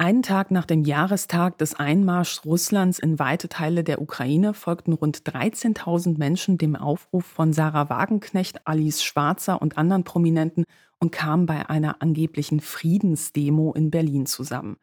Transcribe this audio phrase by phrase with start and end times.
[0.00, 5.18] Einen Tag nach dem Jahrestag des Einmarschs Russlands in weite Teile der Ukraine folgten rund
[5.24, 10.64] 13.000 Menschen dem Aufruf von Sarah Wagenknecht, Alice Schwarzer und anderen Prominenten
[11.00, 14.78] und kamen bei einer angeblichen Friedensdemo in Berlin zusammen.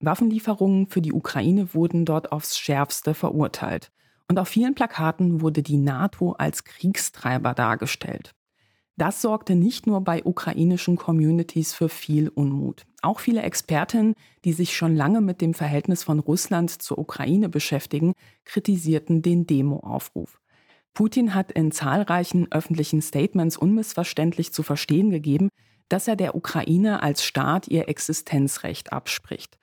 [0.00, 3.90] Waffenlieferungen für die Ukraine wurden dort aufs schärfste verurteilt.
[4.28, 8.34] Und auf vielen Plakaten wurde die NATO als Kriegstreiber dargestellt.
[9.00, 12.84] Das sorgte nicht nur bei ukrainischen Communities für viel Unmut.
[13.00, 14.12] Auch viele Expertinnen,
[14.44, 18.12] die sich schon lange mit dem Verhältnis von Russland zur Ukraine beschäftigen,
[18.44, 20.38] kritisierten den Demoaufruf.
[20.92, 25.48] Putin hat in zahlreichen öffentlichen Statements unmissverständlich zu verstehen gegeben,
[25.88, 29.58] dass er der Ukraine als Staat ihr Existenzrecht abspricht.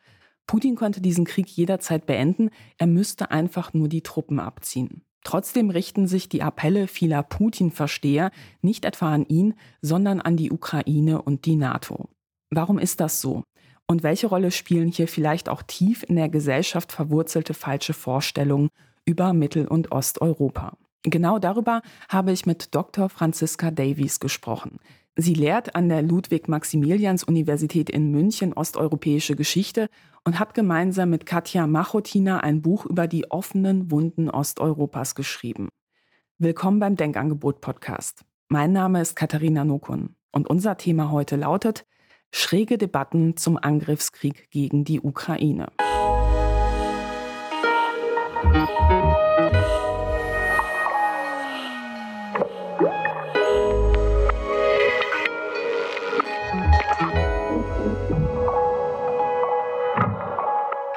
[0.47, 5.03] Putin konnte diesen Krieg jederzeit beenden, er müsste einfach nur die Truppen abziehen.
[5.27, 8.31] Trotzdem richten sich die Appelle vieler Putin-Versteher
[8.61, 12.07] nicht etwa an ihn, sondern an die Ukraine und die NATO.
[12.49, 13.43] Warum ist das so?
[13.87, 18.69] Und welche Rolle spielen hier vielleicht auch tief in der Gesellschaft verwurzelte falsche Vorstellungen
[19.03, 20.77] über Mittel- und Osteuropa?
[21.03, 23.09] Genau darüber habe ich mit Dr.
[23.09, 24.79] Franziska Davies gesprochen.
[25.19, 29.89] Sie lehrt an der Ludwig-Maximilians-Universität in München osteuropäische Geschichte
[30.23, 35.69] und hat gemeinsam mit Katja Machotina ein Buch über die offenen Wunden Osteuropas geschrieben.
[36.37, 38.25] Willkommen beim Denkangebot-Podcast.
[38.47, 41.87] Mein Name ist Katharina Nokun und unser Thema heute lautet
[42.31, 45.71] Schräge Debatten zum Angriffskrieg gegen die Ukraine.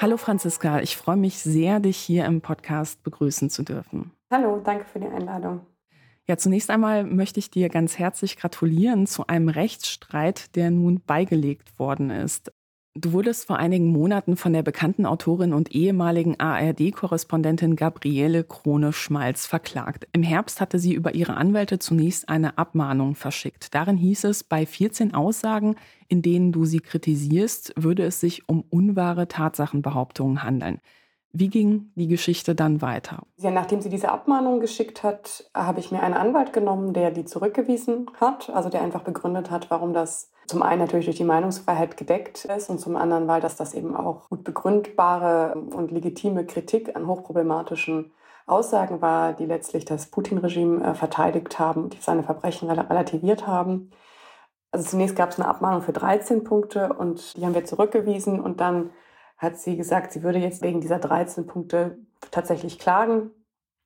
[0.01, 4.13] Hallo Franziska, ich freue mich sehr, dich hier im Podcast begrüßen zu dürfen.
[4.31, 5.61] Hallo, danke für die Einladung.
[6.27, 11.79] Ja, zunächst einmal möchte ich dir ganz herzlich gratulieren zu einem Rechtsstreit, der nun beigelegt
[11.79, 12.51] worden ist.
[12.97, 20.09] Du wurdest vor einigen Monaten von der bekannten Autorin und ehemaligen ARD-Korrespondentin Gabriele Krone-Schmalz verklagt.
[20.13, 23.77] Im Herbst hatte sie über ihre Anwälte zunächst eine Abmahnung verschickt.
[23.77, 25.77] Darin hieß es, bei 14 Aussagen,
[26.09, 30.81] in denen du sie kritisierst, würde es sich um unwahre Tatsachenbehauptungen handeln.
[31.33, 33.23] Wie ging die Geschichte dann weiter?
[33.37, 37.25] Ja, nachdem sie diese Abmahnung geschickt hat, habe ich mir einen Anwalt genommen, der die
[37.25, 41.97] zurückgewiesen hat, also der einfach begründet hat, warum das zum einen natürlich durch die Meinungsfreiheit
[41.97, 46.97] gedeckt ist und zum anderen, weil das das eben auch gut begründbare und legitime Kritik
[46.97, 48.13] an hochproblematischen
[48.47, 53.91] Aussagen war, die letztlich das Putin-Regime äh, verteidigt haben, die seine Verbrechen relativiert haben.
[54.73, 58.61] Also zunächst gab es eine Abmahnung für 13 Punkte und die haben wir zurückgewiesen und
[58.61, 58.91] dann
[59.41, 61.99] hat sie gesagt, sie würde jetzt wegen dieser 13 Punkte
[62.31, 63.31] tatsächlich klagen.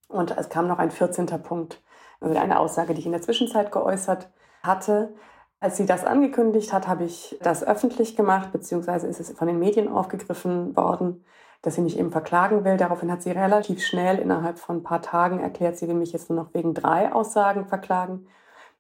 [0.09, 1.27] Und es kam noch ein 14.
[1.43, 1.81] Punkt,
[2.21, 4.29] also eine Aussage, die ich in der Zwischenzeit geäußert
[4.63, 5.15] hatte.
[5.61, 9.61] Als sie das angekündigt hat, habe ich das öffentlich gemacht, beziehungsweise ist es von den
[9.61, 11.25] Medien aufgegriffen worden,
[11.63, 12.77] dass sie mich eben verklagen will.
[12.77, 16.29] Daraufhin hat sie relativ schnell, innerhalb von ein paar Tagen, erklärt, sie will mich jetzt
[16.29, 18.27] nur noch wegen drei Aussagen verklagen.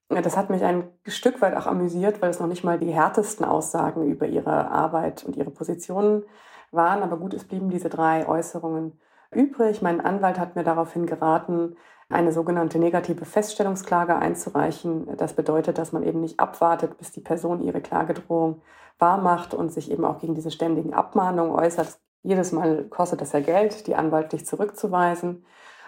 [0.09, 3.47] Das hat mich ein Stück weit auch amüsiert, weil es noch nicht mal die härtesten
[3.47, 6.25] Aussagen über ihre Arbeit und ihre Positionen
[6.75, 7.03] waren.
[7.03, 8.99] Aber gut, es blieben diese drei Äußerungen
[9.33, 9.83] übrig.
[9.83, 11.77] Mein Anwalt hat mir daraufhin geraten,
[12.09, 15.17] eine sogenannte negative Feststellungsklage einzureichen.
[15.17, 18.63] Das bedeutet, dass man eben nicht abwartet, bis die Person ihre Klagedrohung
[18.99, 21.99] wahrmacht und sich eben auch gegen diese ständigen Abmahnungen äußert.
[22.23, 25.45] Jedes Mal kostet das ja Geld, die anwaltlich zurückzuweisen.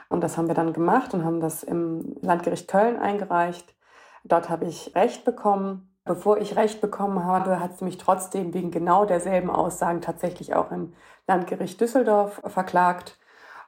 [0.09, 3.75] Und das haben wir dann gemacht und haben das im Landgericht Köln eingereicht.
[4.25, 8.71] Dort habe ich Recht bekommen Bevor ich Recht bekommen habe, hat sie mich trotzdem wegen
[8.71, 10.93] genau derselben Aussagen tatsächlich auch im
[11.27, 13.19] Landgericht Düsseldorf verklagt,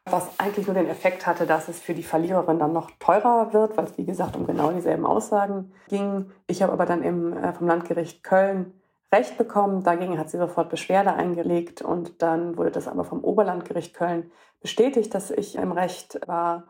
[0.05, 3.77] was eigentlich nur den Effekt hatte, dass es für die Verliererin dann noch teurer wird,
[3.77, 6.31] weil es wie gesagt um genau dieselben Aussagen ging.
[6.47, 8.73] Ich habe aber dann im, äh, vom Landgericht Köln
[9.13, 9.83] Recht bekommen.
[9.83, 15.15] Dagegen hat sie sofort Beschwerde eingelegt und dann wurde das aber vom Oberlandgericht Köln bestätigt,
[15.15, 16.65] dass ich im Recht war.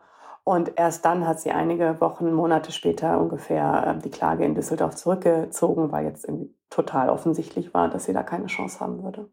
[0.49, 4.95] Und erst dann hat sie einige Wochen, Monate später ungefähr ähm, die Klage in Düsseldorf
[4.95, 9.29] zurückgezogen, weil jetzt irgendwie total offensichtlich war, dass sie da keine Chance haben würde.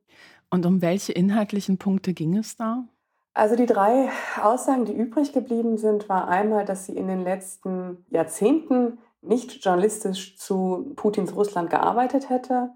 [0.51, 2.85] Und um welche inhaltlichen Punkte ging es da?
[3.33, 4.11] Also die drei
[4.43, 10.37] Aussagen, die übrig geblieben sind, war einmal, dass sie in den letzten Jahrzehnten nicht journalistisch
[10.37, 12.73] zu Putins Russland gearbeitet hätte.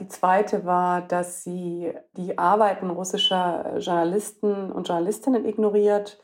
[0.00, 6.20] Die zweite war, dass sie die Arbeiten russischer Journalisten und Journalistinnen ignoriert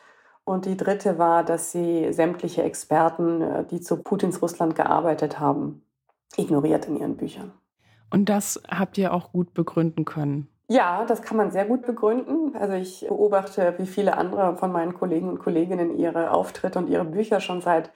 [0.47, 5.83] und die dritte war, dass sie sämtliche Experten, äh, die zu Putins Russland gearbeitet haben,
[6.37, 7.53] ignoriert in ihren Büchern.
[8.11, 10.49] Und das habt ihr auch gut begründen können?
[10.69, 12.57] Ja, das kann man sehr gut begründen.
[12.57, 17.05] Also ich beobachte, wie viele andere von meinen Kollegen und Kolleginnen ihre Auftritte und ihre
[17.05, 17.91] Bücher schon seit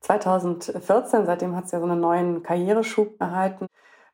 [0.00, 1.24] 2014.
[1.24, 3.66] Seitdem hat sie ja so einen neuen Karriereschub erhalten.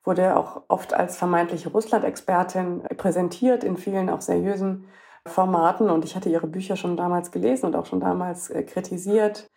[0.05, 4.87] wurde auch oft als vermeintliche Russland-Expertin präsentiert in vielen auch seriösen
[5.31, 5.91] Formaten.
[5.91, 9.50] Und ich hatte ihre Bücher schon damals gelesen und auch schon damals äh, kritisiert.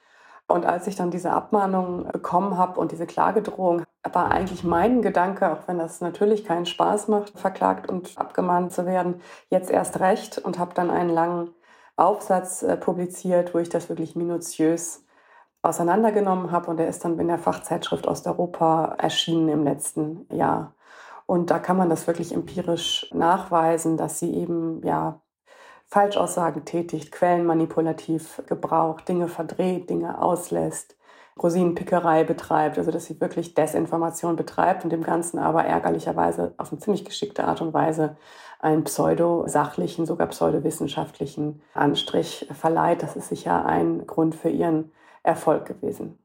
[0.47, 5.51] Und als ich dann diese Abmahnung bekommen habe und diese Klagedrohung, war eigentlich mein Gedanke,
[5.51, 10.37] auch wenn das natürlich keinen Spaß macht, verklagt und abgemahnt zu werden, jetzt erst recht
[10.37, 11.51] und habe dann einen langen
[11.95, 15.05] Aufsatz äh, publiziert, wo ich das wirklich minutiös
[15.61, 16.69] auseinandergenommen habe.
[16.69, 20.73] Und der ist dann in der Fachzeitschrift Osteuropa erschienen im letzten Jahr.
[21.25, 25.21] Und da kann man das wirklich empirisch nachweisen, dass sie eben ja
[25.93, 30.97] Falschaussagen tätigt, Quellen manipulativ gebraucht, Dinge verdreht, Dinge auslässt,
[31.39, 36.81] Rosinenpickerei betreibt, also dass sie wirklich Desinformation betreibt und dem Ganzen aber ärgerlicherweise auf eine
[36.81, 38.17] ziemlich geschickte Art und Weise
[38.59, 43.03] einen pseudo-sachlichen, sogar pseudowissenschaftlichen Anstrich verleiht.
[43.03, 44.91] Das ist sicher ein Grund für ihren
[45.21, 46.17] Erfolg gewesen.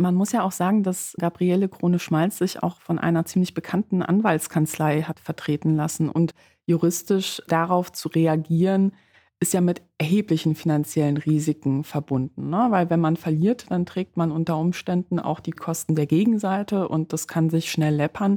[0.00, 5.02] Man muss ja auch sagen, dass Gabriele Krone-Schmalz sich auch von einer ziemlich bekannten Anwaltskanzlei
[5.02, 6.08] hat vertreten lassen.
[6.08, 6.32] Und
[6.64, 8.92] juristisch darauf zu reagieren,
[9.40, 12.48] ist ja mit erheblichen finanziellen Risiken verbunden.
[12.48, 12.66] Ne?
[12.70, 17.12] Weil wenn man verliert, dann trägt man unter Umständen auch die Kosten der Gegenseite und
[17.12, 18.36] das kann sich schnell läppern.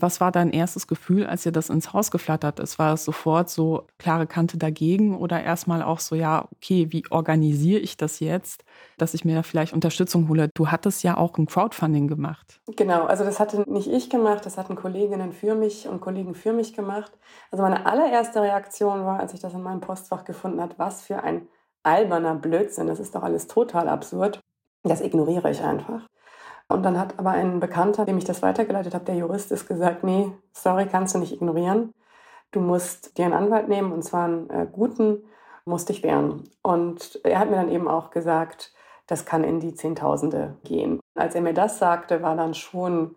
[0.00, 2.78] Was war dein erstes Gefühl, als dir das ins Haus geflattert ist?
[2.78, 7.80] War es sofort so klare Kante dagegen oder erstmal auch so, ja, okay, wie organisiere
[7.80, 8.64] ich das jetzt,
[8.98, 10.48] dass ich mir da vielleicht Unterstützung hole?
[10.54, 12.60] Du hattest ja auch ein Crowdfunding gemacht.
[12.76, 16.52] Genau, also das hatte nicht ich gemacht, das hatten Kolleginnen für mich und Kollegen für
[16.52, 17.12] mich gemacht.
[17.50, 21.22] Also meine allererste Reaktion war, als ich das in meinem Postfach gefunden habe, was für
[21.22, 21.46] ein
[21.82, 24.40] alberner Blödsinn, das ist doch alles total absurd.
[24.82, 26.06] Das ignoriere ich einfach.
[26.70, 30.04] Und dann hat aber ein Bekannter, dem ich das weitergeleitet habe, der Jurist ist, gesagt,
[30.04, 31.92] nee, sorry, kannst du nicht ignorieren.
[32.52, 35.24] Du musst dir einen Anwalt nehmen, und zwar einen äh, guten,
[35.64, 36.48] musst dich wehren.
[36.62, 38.72] Und er hat mir dann eben auch gesagt,
[39.06, 41.00] das kann in die Zehntausende gehen.
[41.16, 43.16] Als er mir das sagte, war dann schon,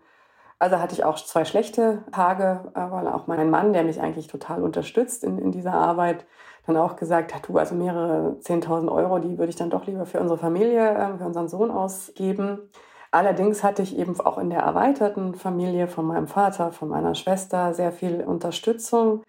[0.58, 4.64] also hatte ich auch zwei schlechte Tage, weil auch mein Mann, der mich eigentlich total
[4.64, 6.26] unterstützt in, in dieser Arbeit,
[6.66, 10.06] dann auch gesagt hat, du, also mehrere Zehntausend Euro, die würde ich dann doch lieber
[10.06, 12.70] für unsere Familie, äh, für unseren Sohn ausgeben.
[13.13, 17.75] Allerdings hatte ich eben auch in der erweiterten Familie von meinem Vater, von meiner Schwester
[17.75, 19.21] sehr viel Unterstützung,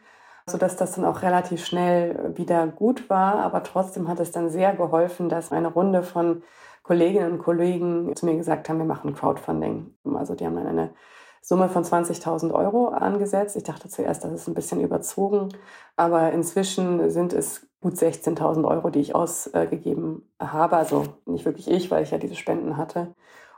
[0.49, 3.35] sodass das dann auch relativ schnell wieder gut war.
[3.41, 6.43] Aber trotzdem hat es dann sehr geholfen, dass eine Runde von
[6.83, 9.95] Kolleginnen und Kollegen zu mir gesagt haben, wir machen Crowdfunding.
[10.15, 10.95] Also die haben dann eine
[11.43, 13.55] Summe von 20.000 Euro angesetzt.
[13.55, 15.51] Ich dachte zuerst, das ist ein bisschen überzogen,
[15.95, 20.79] aber inzwischen sind es gut 16.000 Euro, die ich ausgegeben habe.
[20.79, 23.15] Also nicht wirklich ich, weil ich ja diese Spenden hatte.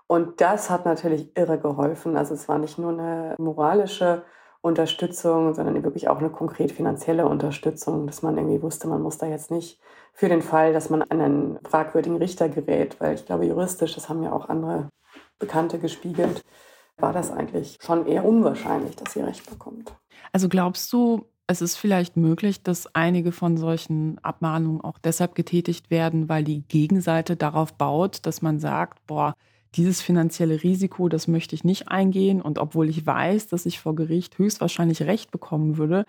[0.06, 2.16] Und das hat natürlich irre geholfen.
[2.16, 4.24] Also es war nicht nur eine moralische
[4.60, 9.26] Unterstützung, sondern wirklich auch eine konkret finanzielle Unterstützung, dass man irgendwie wusste, man muss da
[9.26, 9.80] jetzt nicht
[10.12, 14.08] für den Fall, dass man an einen fragwürdigen Richter gerät, weil ich glaube, juristisch, das
[14.08, 14.88] haben ja auch andere
[15.38, 16.42] Bekannte gespiegelt,
[16.98, 19.94] war das eigentlich schon eher unwahrscheinlich, dass sie Recht bekommt.
[20.32, 25.90] Also glaubst du, es ist vielleicht möglich, dass einige von solchen Abmahnungen auch deshalb getätigt
[25.90, 29.34] werden, weil die Gegenseite darauf baut, dass man sagt, boah,
[29.76, 32.40] dieses finanzielle Risiko, das möchte ich nicht eingehen.
[32.40, 36.04] Und obwohl ich weiß, dass ich vor Gericht höchstwahrscheinlich Recht bekommen würde,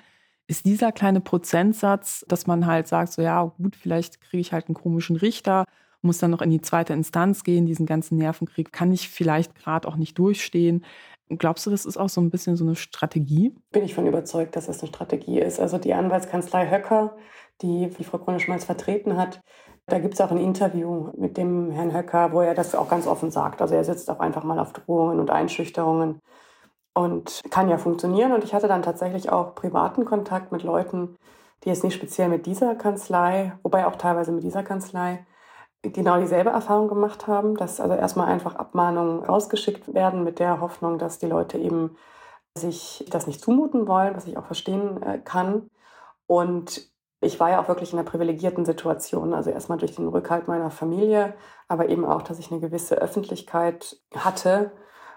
[0.47, 4.67] ist dieser kleine Prozentsatz, dass man halt sagt, so ja, gut, vielleicht kriege ich halt
[4.67, 5.65] einen komischen Richter,
[6.01, 9.87] muss dann noch in die zweite Instanz gehen, diesen ganzen Nervenkrieg kann ich vielleicht gerade
[9.87, 10.85] auch nicht durchstehen.
[11.29, 13.53] Glaubst du, das ist auch so ein bisschen so eine Strategie?
[13.71, 15.59] Bin ich von überzeugt, dass das eine Strategie ist.
[15.59, 17.17] Also die Anwaltskanzlei Höcker,
[17.61, 19.41] die, die Frau Krone-Schmalz vertreten hat,
[19.88, 23.08] da gibt es auch ein Interview mit dem Herrn Höcker, wo er das auch ganz
[23.08, 23.62] offen sagt.
[23.62, 26.22] Also er sitzt auch einfach mal auf Drohungen und Einschüchterungen
[26.94, 28.34] und kann ja funktionieren.
[28.34, 31.17] Und ich hatte dann tatsächlich auch privaten Kontakt mit Leuten,
[31.63, 35.25] die jetzt nicht speziell mit dieser Kanzlei, wobei auch teilweise mit dieser Kanzlei,
[35.84, 40.98] genau dieselbe Erfahrung gemacht haben, dass also erstmal einfach Abmahnungen rausgeschickt werden mit der Hoffnung,
[40.98, 41.96] dass die Leute eben
[42.56, 45.70] sich das nicht zumuten wollen, was ich auch verstehen äh, kann.
[46.25, 49.33] Und ich war ja auch wirklich in einer privilegierten Situation.
[49.33, 51.33] Also erstmal durch den Rückhalt meiner Familie,
[51.67, 54.71] aber eben auch, dass ich eine gewisse Öffentlichkeit hatte.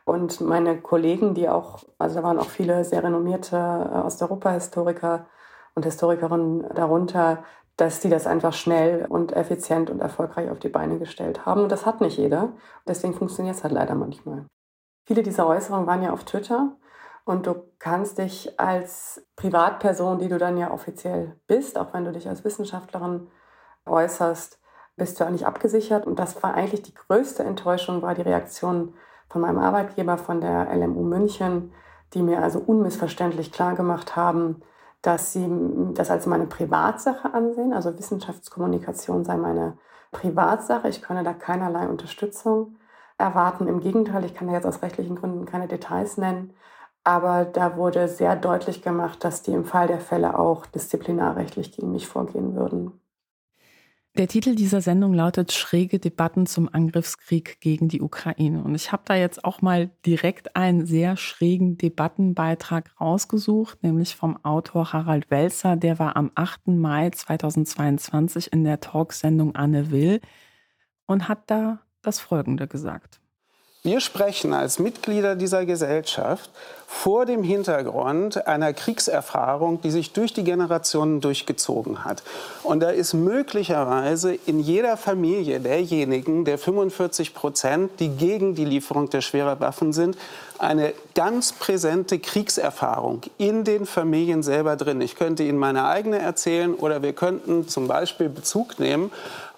[0.05, 5.27] Und meine Kollegen, die auch, also da waren auch viele sehr renommierte äh, Osteuropa-Historiker
[5.75, 7.45] und Historikerinnen darunter,
[7.77, 11.63] dass die das einfach schnell und effizient und erfolgreich auf die Beine gestellt haben.
[11.63, 12.53] Und das hat nicht jeder.
[12.87, 14.47] Deswegen funktioniert es halt leider manchmal.
[15.07, 16.77] Viele dieser Äußerungen waren ja auf Twitter
[17.31, 22.13] und du kannst dich als Privatperson, die du dann ja offiziell bist, auch wenn du
[22.13, 23.29] dich als Wissenschaftlerin
[23.87, 24.59] äußerst,
[24.97, 26.07] bist du eigentlich abgesichert.
[26.07, 28.95] Und das war eigentlich die größte Enttäuschung, war die Reaktion
[29.29, 31.73] von meinem Arbeitgeber, von der LMU München,
[32.15, 34.63] die mir also unmissverständlich klargemacht haben,
[35.01, 35.49] dass sie
[35.95, 37.73] das als meine Privatsache ansehen.
[37.73, 39.79] Also Wissenschaftskommunikation sei meine
[40.11, 40.89] Privatsache.
[40.89, 42.77] Ich könne da keinerlei Unterstützung
[43.19, 43.69] erwarten.
[43.69, 46.55] Im Gegenteil, ich kann da jetzt aus rechtlichen Gründen keine Details nennen.
[47.11, 51.91] Aber da wurde sehr deutlich gemacht, dass die im Fall der Fälle auch disziplinarrechtlich gegen
[51.91, 52.93] mich vorgehen würden.
[54.17, 58.63] Der Titel dieser Sendung lautet Schräge Debatten zum Angriffskrieg gegen die Ukraine.
[58.63, 64.37] Und ich habe da jetzt auch mal direkt einen sehr schrägen Debattenbeitrag rausgesucht, nämlich vom
[64.45, 65.75] Autor Harald Welzer.
[65.75, 66.69] Der war am 8.
[66.69, 70.21] Mai 2022 in der Talksendung Anne Will
[71.07, 73.21] und hat da das Folgende gesagt.
[73.83, 76.51] Wir sprechen als Mitglieder dieser Gesellschaft
[76.87, 82.23] vor dem Hintergrund einer Kriegserfahrung, die sich durch die Generationen durchgezogen hat.
[82.63, 89.09] Und da ist möglicherweise in jeder Familie derjenigen, der 45 Prozent, die gegen die Lieferung
[89.09, 90.19] der schwerer Waffen sind,
[90.59, 95.01] eine ganz präsente Kriegserfahrung in den Familien selber drin.
[95.01, 99.11] Ich könnte Ihnen meine eigene erzählen oder wir könnten zum Beispiel Bezug nehmen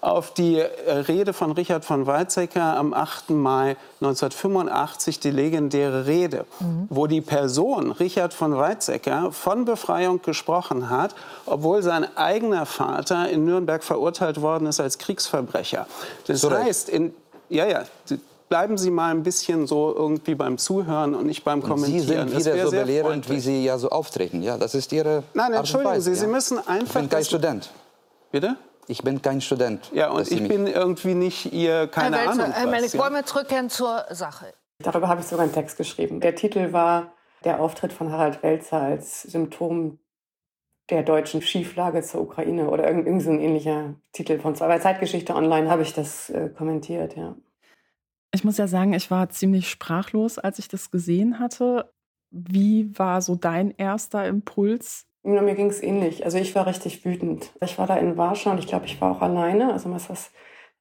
[0.03, 3.29] auf die äh, Rede von Richard von Weizsäcker am 8.
[3.29, 6.87] Mai 1985, die legendäre Rede, mhm.
[6.89, 13.45] wo die Person Richard von Weizsäcker von Befreiung gesprochen hat, obwohl sein eigener Vater in
[13.45, 15.87] Nürnberg verurteilt worden ist als Kriegsverbrecher.
[16.27, 17.13] Das so heißt, in,
[17.47, 17.83] ja, ja,
[18.49, 22.27] bleiben Sie mal ein bisschen so irgendwie beim Zuhören und nicht beim und Kommentieren.
[22.27, 24.43] Sie sind wieder so belehrend, wie Sie ja so auftreten.
[24.43, 26.15] Ja, das ist Ihre Nein, entschuldigen Sie, ja?
[26.17, 26.87] Sie müssen einfach...
[26.87, 27.71] Ich bin kein Student.
[28.31, 28.57] Bitte?
[28.87, 29.91] Ich bin kein Student.
[29.93, 32.93] Ja, und ich bin irgendwie nicht Ihr, keine Herr Ahnung Herr was.
[32.93, 34.53] Ich wollen wir zurückkehren zur Sache.
[34.79, 36.19] Darüber habe ich sogar einen Text geschrieben.
[36.19, 37.13] Der Titel war
[37.43, 39.99] der Auftritt von Harald Welzer als Symptom
[40.89, 45.69] der deutschen Schieflage zur Ukraine oder irgendein so ein ähnlicher Titel von bei Zeitgeschichte Online
[45.69, 47.35] habe ich das äh, kommentiert, ja.
[48.33, 51.93] Ich muss ja sagen, ich war ziemlich sprachlos, als ich das gesehen hatte.
[52.31, 55.05] Wie war so dein erster Impuls?
[55.23, 56.25] Ja, mir ging es ähnlich.
[56.25, 57.53] Also ich war richtig wütend.
[57.61, 59.71] Ich war da in Warschau und ich glaube, ich war auch alleine.
[59.71, 60.31] Also ist das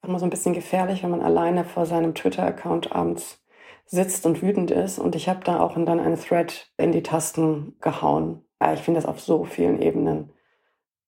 [0.03, 3.41] immer so ein bisschen gefährlich, wenn man alleine vor seinem Twitter-Account abends
[3.87, 4.99] sitzt und wütend ist.
[4.99, 8.45] Und ich habe da auch dann einen Thread in die Tasten gehauen.
[8.75, 10.31] Ich finde das auf so vielen Ebenen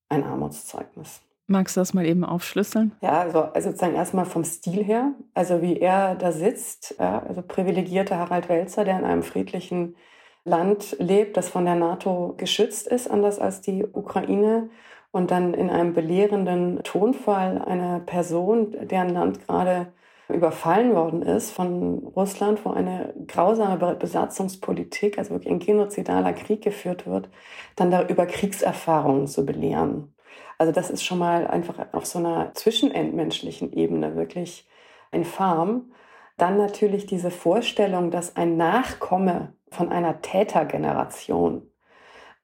[0.09, 1.21] ein Armutszeugnis.
[1.47, 2.93] Magst du das mal eben aufschlüsseln?
[3.03, 7.43] Ja, also, also sozusagen erstmal vom Stil her, also wie er da sitzt, ja, also
[7.43, 9.97] privilegierter Harald Welzer, der in einem friedlichen
[10.44, 14.68] Land lebt, das von der NATO geschützt ist, anders als die Ukraine,
[15.10, 19.92] und dann in einem belehrenden Tonfall eine Person, deren Land gerade
[20.28, 27.06] überfallen worden ist von Russland, wo eine grausame Besatzungspolitik, also wirklich ein genozidaler Krieg geführt
[27.06, 27.28] wird,
[27.76, 30.12] dann da über Kriegserfahrungen zu belehren.
[30.58, 34.66] Also das ist schon mal einfach auf so einer zwischenendmenschlichen Ebene wirklich
[35.12, 35.92] infam.
[36.37, 41.71] Dann natürlich diese Vorstellung, dass ein Nachkomme von einer Tätergeneration,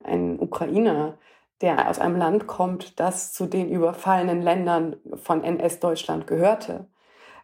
[0.02, 1.18] ein Ukrainer,
[1.60, 6.86] der aus einem Land kommt, das zu den überfallenen Ländern von NS-Deutschland gehörte,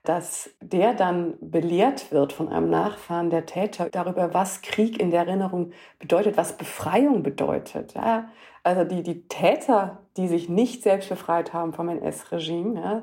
[0.05, 5.27] dass der dann belehrt wird von einem Nachfahren der Täter darüber, was Krieg in der
[5.27, 7.95] Erinnerung bedeutet, was Befreiung bedeutet.
[7.95, 8.29] Ja?
[8.63, 13.03] Also die, die Täter, die sich nicht selbst befreit haben vom NS-Regime, ja,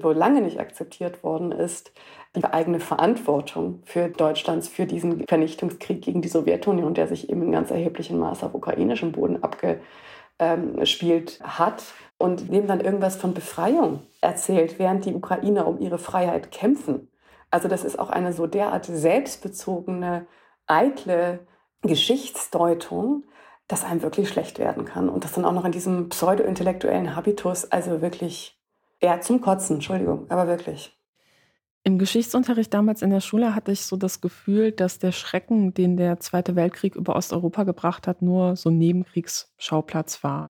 [0.00, 1.92] wo lange nicht akzeptiert worden ist,
[2.34, 7.52] die eigene Verantwortung für Deutschlands, für diesen Vernichtungskrieg gegen die Sowjetunion, der sich eben in
[7.52, 9.42] ganz erheblichem Maße auf ukrainischem Boden
[10.38, 11.84] abgespielt hat
[12.18, 17.10] und dem dann irgendwas von Befreiung erzählt, während die Ukrainer um ihre Freiheit kämpfen.
[17.50, 20.26] Also das ist auch eine so derart selbstbezogene,
[20.66, 21.40] eitle
[21.82, 23.24] Geschichtsdeutung,
[23.68, 25.08] dass einem wirklich schlecht werden kann.
[25.08, 28.61] Und das dann auch noch in diesem pseudo-intellektuellen Habitus, also wirklich
[29.02, 30.96] eher zum Kotzen, Entschuldigung, aber wirklich.
[31.84, 35.96] Im Geschichtsunterricht damals in der Schule hatte ich so das Gefühl, dass der Schrecken, den
[35.96, 40.46] der Zweite Weltkrieg über Osteuropa gebracht hat, nur so ein Nebenkriegsschauplatz war.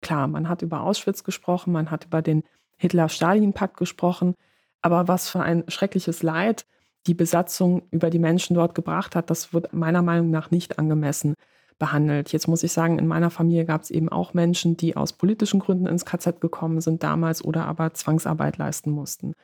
[0.00, 2.44] Klar, man hat über Auschwitz gesprochen, man hat über den
[2.76, 4.34] Hitler-Stalin-Pakt gesprochen,
[4.82, 6.64] aber was für ein schreckliches Leid
[7.08, 11.34] die Besatzung über die Menschen dort gebracht hat, das wird meiner Meinung nach nicht angemessen
[11.78, 12.32] behandelt.
[12.32, 15.60] Jetzt muss ich sagen, in meiner Familie gab es eben auch Menschen, die aus politischen
[15.60, 19.34] Gründen ins KZ gekommen sind damals oder aber Zwangsarbeit leisten mussten.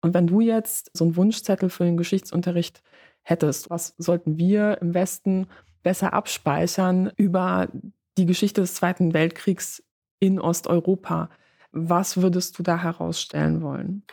[0.00, 2.82] Und wenn du jetzt so einen Wunschzettel für den Geschichtsunterricht
[3.22, 5.46] hättest, was sollten wir im Westen
[5.82, 7.68] besser abspeichern über
[8.18, 9.82] die Geschichte des Zweiten Weltkriegs
[10.20, 11.30] in Osteuropa?
[11.72, 14.04] Was würdest du da herausstellen wollen?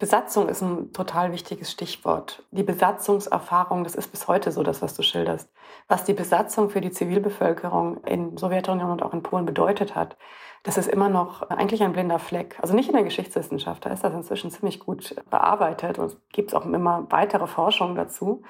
[0.00, 2.42] Besatzung ist ein total wichtiges Stichwort.
[2.52, 5.52] Die Besatzungserfahrung, das ist bis heute so, das, was du schilderst.
[5.88, 10.16] Was die Besatzung für die Zivilbevölkerung in Sowjetunion und auch in Polen bedeutet hat,
[10.62, 12.58] das ist immer noch eigentlich ein blinder Fleck.
[12.62, 16.54] Also nicht in der Geschichtswissenschaft, da ist das inzwischen ziemlich gut bearbeitet und es gibt
[16.54, 18.42] auch immer weitere Forschungen dazu.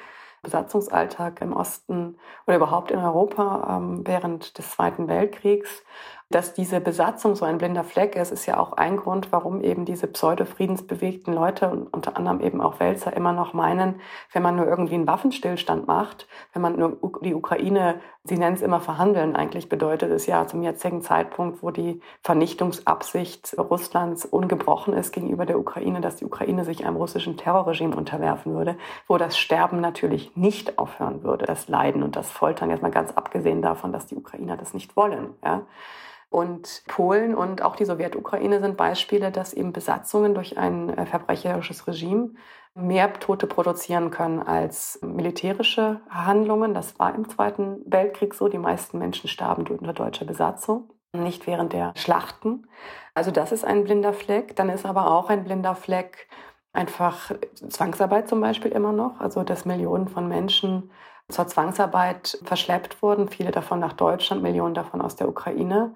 [0.43, 2.17] Besatzungsalltag im Osten
[2.47, 5.83] oder überhaupt in Europa ähm, während des Zweiten Weltkriegs.
[6.33, 9.85] Dass diese Besatzung so ein blinder Fleck ist, ist ja auch ein Grund, warum eben
[9.85, 14.01] diese pseudo-friedensbewegten Leute und unter anderem eben auch Wälzer immer noch meinen,
[14.33, 18.63] wenn man nur irgendwie einen Waffenstillstand macht, wenn man nur die Ukraine, sie nennen es
[18.63, 25.11] immer verhandeln, eigentlich bedeutet es ja zum jetzigen Zeitpunkt, wo die Vernichtungsabsicht Russlands ungebrochen ist
[25.11, 28.77] gegenüber der Ukraine, dass die Ukraine sich einem russischen Terrorregime unterwerfen würde,
[29.09, 33.11] wo das Sterben natürlich nicht aufhören würde, das Leiden und das Foltern, jetzt mal ganz
[33.11, 35.35] abgesehen davon, dass die Ukrainer das nicht wollen.
[35.45, 35.63] Ja.
[36.31, 41.89] Und Polen und auch die Sowjetukraine sind Beispiele, dass eben Besatzungen durch ein äh, verbrecherisches
[41.89, 42.31] Regime
[42.75, 46.73] mehr Tote produzieren können als militärische Handlungen.
[46.73, 48.49] Das war im Zweiten Weltkrieg so.
[48.49, 52.69] Die meisten Menschen starben unter deutscher Besatzung, nicht während der Schlachten.
[53.13, 54.55] Also das ist ein blinder Fleck.
[54.55, 56.29] Dann ist aber auch ein blinder Fleck
[56.73, 59.19] einfach Zwangsarbeit zum Beispiel immer noch.
[59.19, 60.93] Also dass Millionen von Menschen
[61.31, 65.95] zur Zwangsarbeit verschleppt wurden, viele davon nach Deutschland, Millionen davon aus der Ukraine,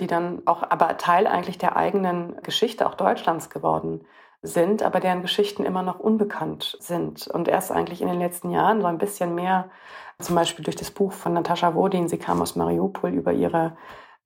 [0.00, 4.04] die dann auch aber Teil eigentlich der eigenen Geschichte auch Deutschlands geworden
[4.42, 8.80] sind, aber deren Geschichten immer noch unbekannt sind und erst eigentlich in den letzten Jahren
[8.80, 9.70] so ein bisschen mehr,
[10.18, 13.76] zum Beispiel durch das Buch von Natascha Wodin, sie kam aus Mariupol über ihre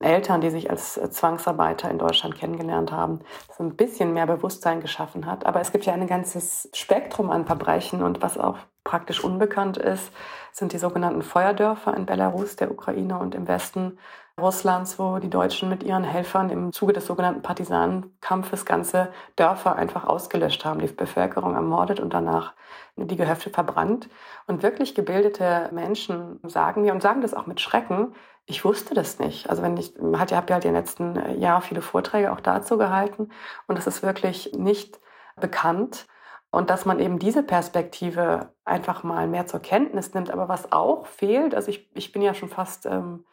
[0.00, 3.20] Eltern, die sich als Zwangsarbeiter in Deutschland kennengelernt haben,
[3.56, 5.44] so ein bisschen mehr Bewusstsein geschaffen hat.
[5.44, 10.12] Aber es gibt ja ein ganzes Spektrum an Verbrechen und was auch praktisch unbekannt ist,
[10.58, 13.98] sind die sogenannten Feuerdörfer in Belarus, der Ukraine und im Westen
[14.38, 20.04] Russlands, wo die Deutschen mit ihren Helfern im Zuge des sogenannten Partisanenkampfes ganze Dörfer einfach
[20.04, 22.54] ausgelöscht haben, die Bevölkerung ermordet und danach
[22.96, 24.08] die Gehöfte verbrannt.
[24.46, 28.14] Und wirklich gebildete Menschen sagen mir und sagen das auch mit Schrecken,
[28.46, 29.50] ich wusste das nicht.
[29.50, 32.40] Also wenn ich, hat, ich habe ja halt in den letzten Jahren viele Vorträge auch
[32.40, 33.30] dazu gehalten
[33.66, 34.98] und es ist wirklich nicht
[35.36, 36.06] bekannt.
[36.50, 40.30] Und dass man eben diese Perspektive einfach mal mehr zur Kenntnis nimmt.
[40.30, 43.24] Aber was auch fehlt, also ich, ich bin ja schon fast ähm,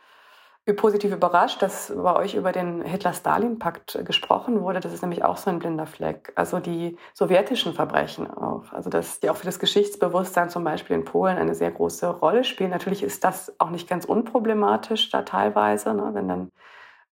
[0.73, 4.79] positiv überrascht, dass bei euch über den Hitler-Stalin-Pakt gesprochen wurde.
[4.79, 6.33] Das ist nämlich auch so ein blinder Fleck.
[6.35, 8.73] Also die sowjetischen Verbrechen auch.
[8.73, 12.43] Also dass die auch für das Geschichtsbewusstsein zum Beispiel in Polen eine sehr große Rolle
[12.43, 12.71] spielen.
[12.71, 16.51] Natürlich ist das auch nicht ganz unproblematisch da teilweise, ne, wenn dann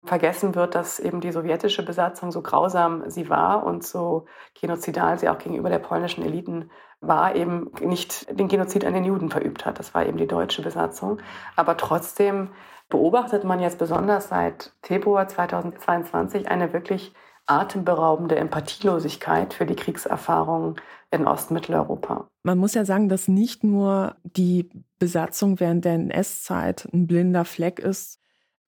[0.06, 4.26] vergessen wird, dass eben die sowjetische Besatzung so grausam sie war und so
[4.60, 9.30] genozidal sie auch gegenüber der polnischen Eliten war, eben nicht den Genozid an den Juden
[9.30, 9.80] verübt hat.
[9.80, 11.20] Das war eben die deutsche Besatzung.
[11.56, 12.50] Aber trotzdem
[12.90, 17.14] beobachtet man jetzt besonders seit Februar 2022 eine wirklich
[17.46, 20.76] atemberaubende Empathielosigkeit für die Kriegserfahrungen
[21.12, 22.30] in Ostmitteleuropa.
[22.44, 27.80] Man muss ja sagen, dass nicht nur die Besatzung während der NS-Zeit ein blinder Fleck
[27.80, 28.20] ist.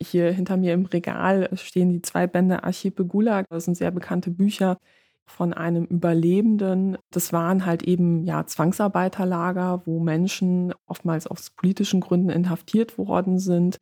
[0.02, 3.48] Hier hinter mir im Regal stehen die zwei Bände Archive Gulag.
[3.50, 4.78] Das sind sehr bekannte Bücher
[5.26, 6.98] von einem Überlebenden.
[7.12, 13.80] Das waren halt eben ja Zwangsarbeiterlager, wo Menschen oftmals aus politischen Gründen inhaftiert worden sind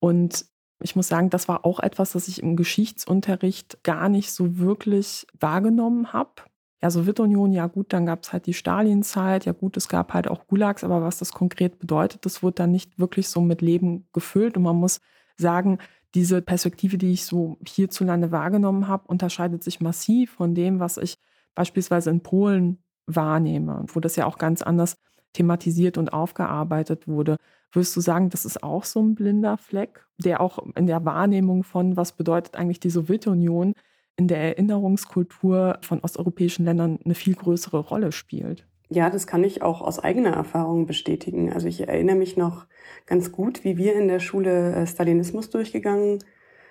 [0.00, 0.46] und
[0.82, 5.26] ich muss sagen, das war auch etwas, das ich im Geschichtsunterricht gar nicht so wirklich
[5.38, 6.42] wahrgenommen habe.
[6.82, 10.28] Ja, Sowjetunion, ja gut, dann gab es halt die Stalinzeit, ja gut, es gab halt
[10.28, 14.06] auch Gulags, aber was das konkret bedeutet, das wurde dann nicht wirklich so mit Leben
[14.12, 14.58] gefüllt.
[14.58, 15.00] Und man muss
[15.36, 15.78] sagen,
[16.14, 21.16] diese Perspektive, die ich so hierzulande wahrgenommen habe, unterscheidet sich massiv von dem, was ich
[21.54, 24.96] beispielsweise in Polen wahrnehme, wo das ja auch ganz anders
[25.32, 27.36] thematisiert und aufgearbeitet wurde.
[27.72, 31.64] Würdest du sagen, das ist auch so ein blinder Fleck, der auch in der Wahrnehmung
[31.64, 33.74] von, was bedeutet eigentlich die Sowjetunion,
[34.16, 38.66] in der Erinnerungskultur von osteuropäischen Ländern eine viel größere Rolle spielt?
[38.94, 41.52] Ja, das kann ich auch aus eigener Erfahrung bestätigen.
[41.52, 42.66] Also ich erinnere mich noch
[43.06, 46.20] ganz gut, wie wir in der Schule äh, Stalinismus durchgegangen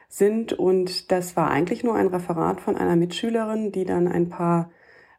[0.07, 0.53] sind.
[0.53, 4.71] Und das war eigentlich nur ein Referat von einer Mitschülerin, die dann ein paar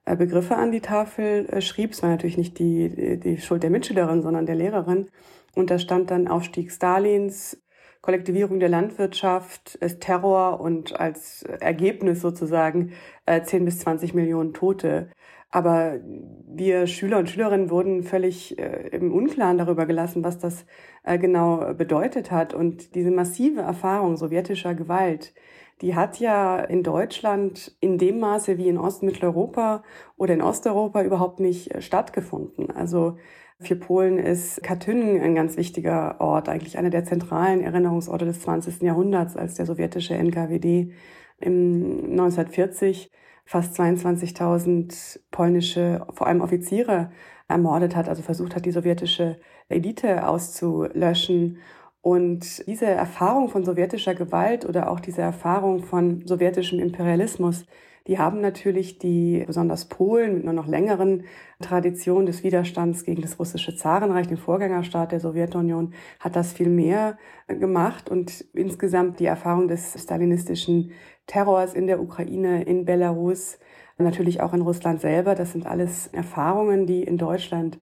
[0.07, 1.90] äh, Begriffe an die Tafel äh, schrieb.
[1.90, 5.11] Es war natürlich nicht die, die Schuld der Mitschülerin, sondern der Lehrerin.
[5.55, 7.62] Und da stand dann Aufstieg Stalins,
[8.01, 12.93] Kollektivierung der Landwirtschaft, Terror und als Ergebnis sozusagen
[13.27, 15.11] 10 äh, bis 20 Millionen Tote.
[15.55, 16.01] Aber
[16.49, 20.67] wir Schüler und Schülerinnen wurden völlig im Unklaren darüber gelassen, was das
[21.05, 22.55] genau bedeutet hat.
[22.55, 25.33] Und diese massive Erfahrung sowjetischer Gewalt,
[25.81, 29.83] die hat ja in Deutschland in dem Maße wie in Ostmitteleuropa
[30.17, 32.71] oder in Osteuropa überhaupt nicht äh, stattgefunden.
[32.71, 33.17] Also
[33.61, 38.83] für Polen ist Katyń ein ganz wichtiger Ort, eigentlich einer der zentralen Erinnerungsorte des 20.
[38.83, 40.93] Jahrhunderts, als der sowjetische NKWD
[41.40, 43.11] im 1940
[43.44, 47.11] fast 22.000 polnische, vor allem Offiziere,
[47.48, 51.59] ermordet hat, also versucht hat, die sowjetische Elite auszulöschen.
[52.00, 57.64] Und diese Erfahrung von sowjetischer Gewalt oder auch diese Erfahrung von sowjetischem Imperialismus,
[58.07, 61.24] die haben natürlich die, besonders Polen mit einer noch längeren
[61.61, 67.16] Tradition des Widerstands gegen das russische Zarenreich, den Vorgängerstaat der Sowjetunion, hat das viel mehr
[67.48, 68.11] gemacht.
[68.11, 70.92] Und insgesamt die Erfahrung des stalinistischen
[71.27, 73.59] Terrors in der Ukraine, in Belarus,
[73.99, 77.79] natürlich auch in Russland selber, das sind alles Erfahrungen, die in Deutschland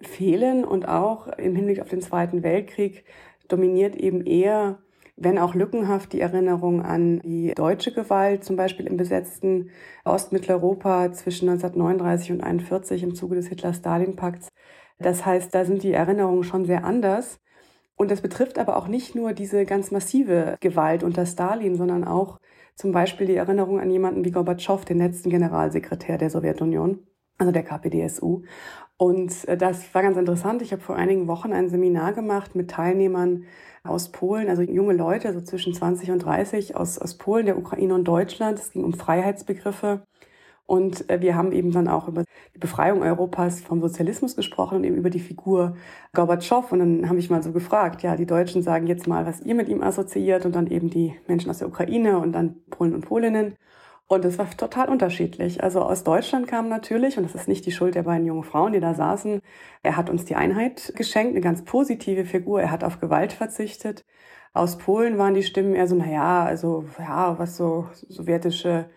[0.00, 3.04] fehlen und auch im Hinblick auf den Zweiten Weltkrieg
[3.48, 4.78] dominiert eben eher
[5.16, 9.70] wenn auch lückenhaft die Erinnerung an die deutsche Gewalt, zum Beispiel im besetzten
[10.04, 14.48] Ostmitteleuropa zwischen 1939 und 1941 im Zuge des Hitler-Stalin-Pakts.
[14.98, 17.40] Das heißt, da sind die Erinnerungen schon sehr anders.
[17.96, 22.40] Und das betrifft aber auch nicht nur diese ganz massive Gewalt unter Stalin, sondern auch
[22.74, 27.06] zum Beispiel die Erinnerung an jemanden wie Gorbatschow, den letzten Generalsekretär der Sowjetunion,
[27.38, 28.42] also der KPDSU.
[28.96, 30.62] Und äh, das war ganz interessant.
[30.62, 33.44] Ich habe vor einigen Wochen ein Seminar gemacht mit Teilnehmern
[33.82, 37.94] aus Polen, also junge Leute, so zwischen 20 und 30 aus, aus Polen, der Ukraine
[37.94, 38.58] und Deutschland.
[38.58, 40.02] Es ging um Freiheitsbegriffe.
[40.66, 42.24] Und äh, wir haben eben dann auch über
[42.54, 45.76] die Befreiung Europas vom Sozialismus gesprochen und eben über die Figur
[46.14, 46.72] Gorbatschow.
[46.72, 49.54] Und dann habe ich mal so gefragt, ja, die Deutschen sagen jetzt mal, was ihr
[49.54, 53.06] mit ihm assoziiert und dann eben die Menschen aus der Ukraine und dann Polen und
[53.06, 53.56] Polinnen.
[54.06, 55.62] Und es war total unterschiedlich.
[55.62, 58.72] Also aus Deutschland kam natürlich, und das ist nicht die Schuld der beiden jungen Frauen,
[58.72, 59.40] die da saßen,
[59.82, 64.04] er hat uns die Einheit geschenkt, eine ganz positive Figur, er hat auf Gewalt verzichtet.
[64.52, 68.90] Aus Polen waren die Stimmen eher so, na ja, also ja, was so sowjetische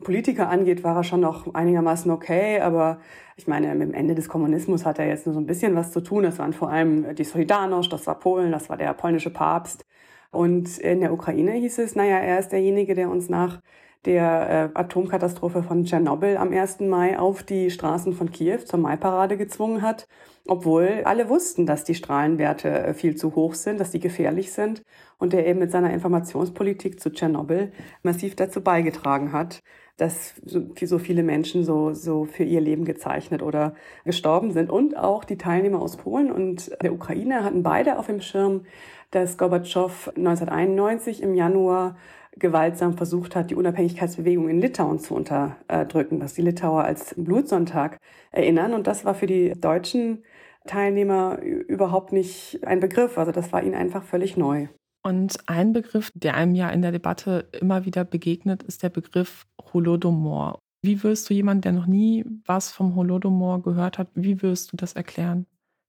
[0.00, 2.98] Politiker angeht, war er schon noch einigermaßen okay, aber
[3.36, 5.92] ich meine, mit dem Ende des Kommunismus hat er jetzt nur so ein bisschen was
[5.92, 6.24] zu tun.
[6.24, 9.86] Das waren vor allem die Solidarność, das war Polen, das war der polnische Papst.
[10.30, 13.60] Und in der Ukraine hieß es, naja, er ist derjenige, der uns nach
[14.04, 16.80] der äh, Atomkatastrophe von Tschernobyl am 1.
[16.80, 20.06] Mai auf die Straßen von Kiew zur Maiparade gezwungen hat,
[20.46, 24.82] obwohl alle wussten, dass die Strahlenwerte äh, viel zu hoch sind, dass die gefährlich sind
[25.18, 29.60] und der eben mit seiner Informationspolitik zu Tschernobyl massiv dazu beigetragen hat,
[30.00, 30.34] dass
[30.82, 34.70] so viele Menschen so, so für ihr Leben gezeichnet oder gestorben sind.
[34.70, 38.62] Und auch die Teilnehmer aus Polen und der Ukraine hatten beide auf dem Schirm,
[39.10, 41.96] dass Gorbatschow 1991 im Januar
[42.38, 47.98] gewaltsam versucht hat, die Unabhängigkeitsbewegung in Litauen zu unterdrücken, was die Litauer als Blutsonntag
[48.30, 48.72] erinnern.
[48.72, 50.24] Und das war für die deutschen
[50.66, 53.18] Teilnehmer überhaupt nicht ein Begriff.
[53.18, 54.68] Also das war ihnen einfach völlig neu.
[55.02, 59.46] Und ein Begriff, der einem ja in der Debatte immer wieder begegnet, ist der Begriff
[59.72, 60.58] Holodomor.
[60.82, 64.76] Wie wirst du jemand, der noch nie was vom Holodomor gehört hat, wie wirst du
[64.76, 65.46] das erklären,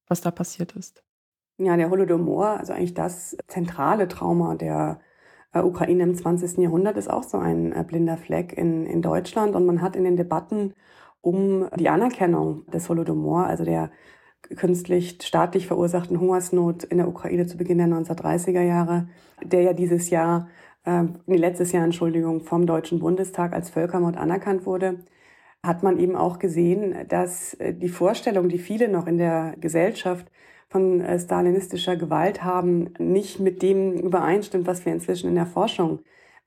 [0.08, 1.04] was da passiert ist?
[1.58, 5.00] Ja, der Holodomor, also eigentlich das zentrale Trauma der
[5.54, 6.58] äh, Ukraine im 20.
[6.58, 9.56] Jahrhundert ist auch so ein äh, blinder Fleck in, in Deutschland.
[9.56, 10.74] Und man hat in den Debatten
[11.22, 13.92] um die Anerkennung des Holodomor, also der
[14.56, 19.08] künstlich staatlich verursachten Hungersnot in der Ukraine zu Beginn der 1930er Jahre,
[19.44, 20.48] der ja dieses Jahr,
[20.86, 25.00] äh, letztes Jahr, Entschuldigung, vom Deutschen Bundestag als Völkermord anerkannt wurde,
[25.64, 30.28] hat man eben auch gesehen, dass äh, die Vorstellung, die viele noch in der Gesellschaft
[30.70, 36.00] von äh, stalinistischer Gewalt haben, nicht mit dem übereinstimmt, was wir inzwischen in der Forschung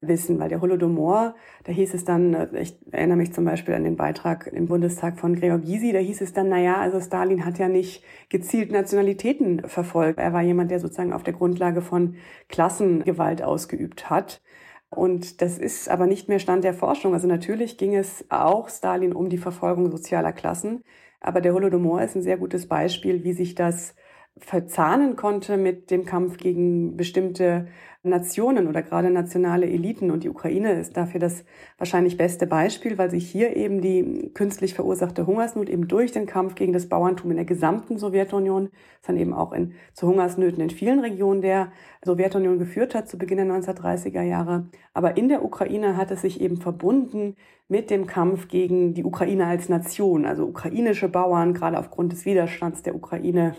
[0.08, 3.84] wissen, weil der Holodomor, da hieß es dann, äh, ich erinnere mich zum Beispiel an
[3.84, 7.44] den Beitrag im Bundestag von Gregor Gysi, da hieß es dann, na ja, also Stalin
[7.44, 10.18] hat ja nicht gezielt Nationalitäten verfolgt.
[10.18, 12.16] Er war jemand, der sozusagen auf der Grundlage von
[12.48, 14.42] Klassengewalt ausgeübt hat.
[14.90, 17.14] Und das ist aber nicht mehr Stand der Forschung.
[17.14, 20.84] Also natürlich ging es auch Stalin um die Verfolgung sozialer Klassen.
[21.20, 23.94] Aber der Holodomor ist ein sehr gutes Beispiel, wie sich das
[24.38, 27.66] verzahnen konnte mit dem Kampf gegen bestimmte
[28.02, 30.10] Nationen oder gerade nationale Eliten.
[30.10, 31.44] Und die Ukraine ist dafür das
[31.78, 36.54] wahrscheinlich beste Beispiel, weil sich hier eben die künstlich verursachte Hungersnot eben durch den Kampf
[36.54, 38.70] gegen das Bauerntum in der gesamten Sowjetunion,
[39.00, 41.72] das dann eben auch in, zu Hungersnöten in vielen Regionen der
[42.04, 44.66] Sowjetunion geführt hat zu Beginn der 1930er Jahre.
[44.92, 47.36] Aber in der Ukraine hat es sich eben verbunden
[47.68, 52.82] mit dem Kampf gegen die Ukraine als Nation, also ukrainische Bauern, gerade aufgrund des Widerstands
[52.82, 53.54] der Ukraine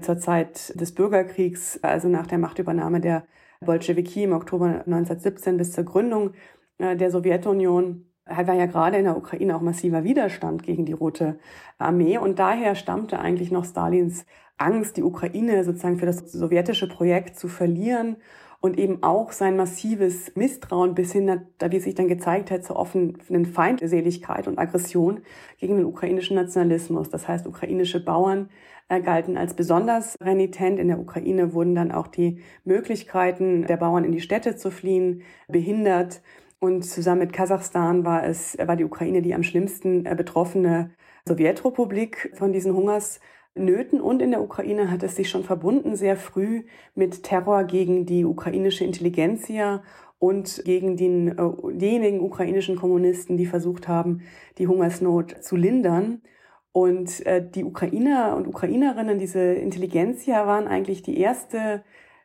[0.00, 3.24] zur Zeit des Bürgerkriegs, also nach der Machtübernahme der
[3.60, 6.32] Bolschewiki im Oktober 1917 bis zur Gründung
[6.78, 11.38] äh, der Sowjetunion war ja gerade in der Ukraine auch massiver Widerstand gegen die Rote
[11.78, 14.24] Armee und daher stammte eigentlich noch Stalins
[14.56, 18.16] Angst, die Ukraine sozusagen für das sowjetische Projekt zu verlieren
[18.60, 23.44] und eben auch sein massives Misstrauen bis hin, wie sich dann gezeigt hat, zur offenen
[23.44, 25.20] Feindseligkeit und Aggression
[25.58, 27.10] gegen den ukrainischen Nationalismus.
[27.10, 28.48] Das heißt, ukrainische Bauern
[28.88, 30.78] äh, galten als besonders renitent.
[30.78, 35.22] In der Ukraine wurden dann auch die Möglichkeiten der Bauern in die Städte zu fliehen
[35.48, 36.22] behindert.
[36.60, 40.90] Und zusammen mit Kasachstan war es, war die Ukraine die am schlimmsten äh, betroffene
[41.26, 43.20] Sowjetrepublik von diesen Hungers
[43.56, 46.64] Nöten und in der Ukraine hat es sich schon verbunden, sehr früh
[46.96, 49.84] mit Terror gegen die ukrainische Intelligenzia
[50.18, 54.22] und gegen den, äh, diejenigen ukrainischen Kommunisten, die versucht haben,
[54.58, 56.22] die Hungersnot zu lindern.
[56.74, 61.84] Und äh, die Ukrainer und Ukrainerinnen, diese Intelligenzia, waren eigentlich die erste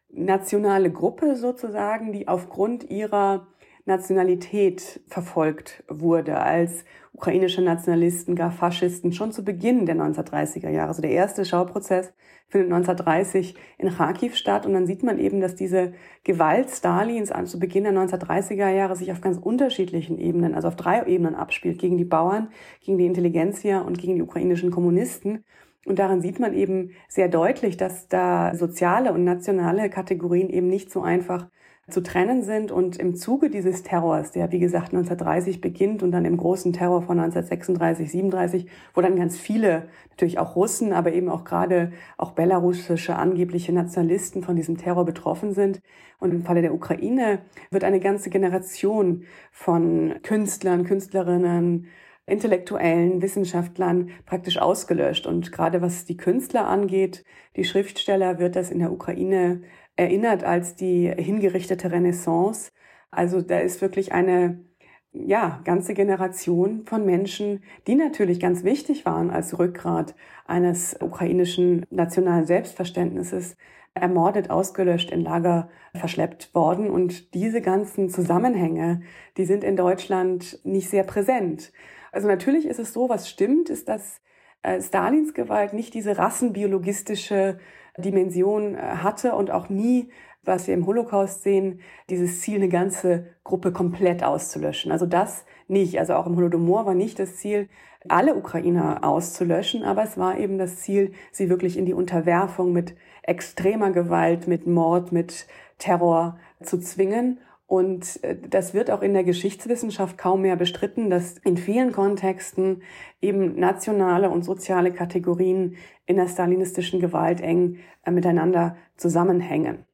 [0.09, 3.45] nationale Gruppe sozusagen, die aufgrund ihrer
[3.89, 10.87] Nationalität verfolgt wurde als ukrainische Nationalisten, gar Faschisten, schon zu Beginn der 1930er Jahre.
[10.87, 12.13] Also der erste Schauprozess
[12.47, 17.59] findet 1930 in Kharkiv statt und dann sieht man eben, dass diese Gewalt Stalins zu
[17.59, 21.97] Beginn der 1930er Jahre sich auf ganz unterschiedlichen Ebenen, also auf drei Ebenen abspielt, gegen
[21.97, 22.49] die Bauern,
[22.81, 25.43] gegen die Intelligenzia und gegen die ukrainischen Kommunisten.
[25.85, 30.91] Und daran sieht man eben sehr deutlich, dass da soziale und nationale Kategorien eben nicht
[30.91, 31.47] so einfach
[31.89, 32.71] zu trennen sind.
[32.71, 37.01] Und im Zuge dieses Terrors, der wie gesagt 1930 beginnt und dann im großen Terror
[37.01, 42.31] von 1936, 37, wo dann ganz viele, natürlich auch Russen, aber eben auch gerade auch
[42.31, 45.81] belarussische angebliche Nationalisten von diesem Terror betroffen sind.
[46.19, 47.39] Und im Falle der Ukraine
[47.71, 51.87] wird eine ganze Generation von Künstlern, Künstlerinnen,
[52.29, 55.25] Intellektuellen, Wissenschaftlern praktisch ausgelöscht.
[55.25, 57.23] Und gerade was die Künstler angeht,
[57.55, 59.61] die Schriftsteller, wird das in der Ukraine
[59.99, 62.71] erinnert als die hingerichtete Renaissance.
[63.11, 64.63] Also da ist wirklich eine
[65.11, 70.15] ja, ganze Generation von Menschen, die natürlich ganz wichtig waren als Rückgrat
[70.47, 73.57] eines ukrainischen nationalen Selbstverständnisses,
[73.93, 76.89] ermordet, ausgelöscht, in Lager verschleppt worden.
[76.89, 79.01] Und diese ganzen Zusammenhänge,
[79.35, 81.73] die sind in Deutschland nicht sehr präsent.
[82.13, 84.21] Also natürlich ist es so, was stimmt, ist, dass
[84.61, 87.59] äh, Stalins Gewalt nicht diese rassenbiologistische
[87.99, 90.09] Dimension äh, hatte und auch nie,
[90.43, 94.91] was wir im Holocaust sehen, dieses Ziel, eine ganze Gruppe komplett auszulöschen.
[94.91, 95.99] Also das nicht.
[95.99, 97.69] Also auch im Holodomor war nicht das Ziel,
[98.07, 102.95] alle Ukrainer auszulöschen, aber es war eben das Ziel, sie wirklich in die Unterwerfung mit
[103.23, 107.39] extremer Gewalt, mit Mord, mit Terror zu zwingen.
[107.67, 112.81] Und äh, das wird auch in der Geschichtswissenschaft kaum mehr bestritten, dass in vielen Kontexten
[113.21, 115.75] eben nationale und soziale Kategorien
[116.09, 119.85] in der stalinistischen Gewalt eng äh, miteinander zusammenhängen.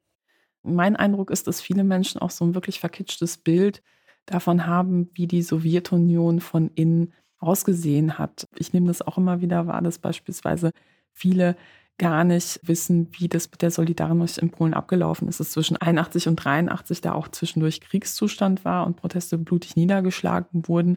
[0.64, 3.84] Mein Eindruck ist, dass viele Menschen auch so ein wirklich verkitschtes Bild
[4.26, 8.48] davon haben, wie die Sowjetunion von innen ausgesehen hat.
[8.56, 10.72] Ich nehme das auch immer wieder wahr, dass beispielsweise
[11.12, 11.58] viele
[11.98, 15.42] gar nicht wissen, wie das mit der Solidarność in Polen abgelaufen ist.
[15.42, 20.96] Dass zwischen 81 und 83 da auch zwischendurch Kriegszustand war und Proteste blutig niedergeschlagen wurden.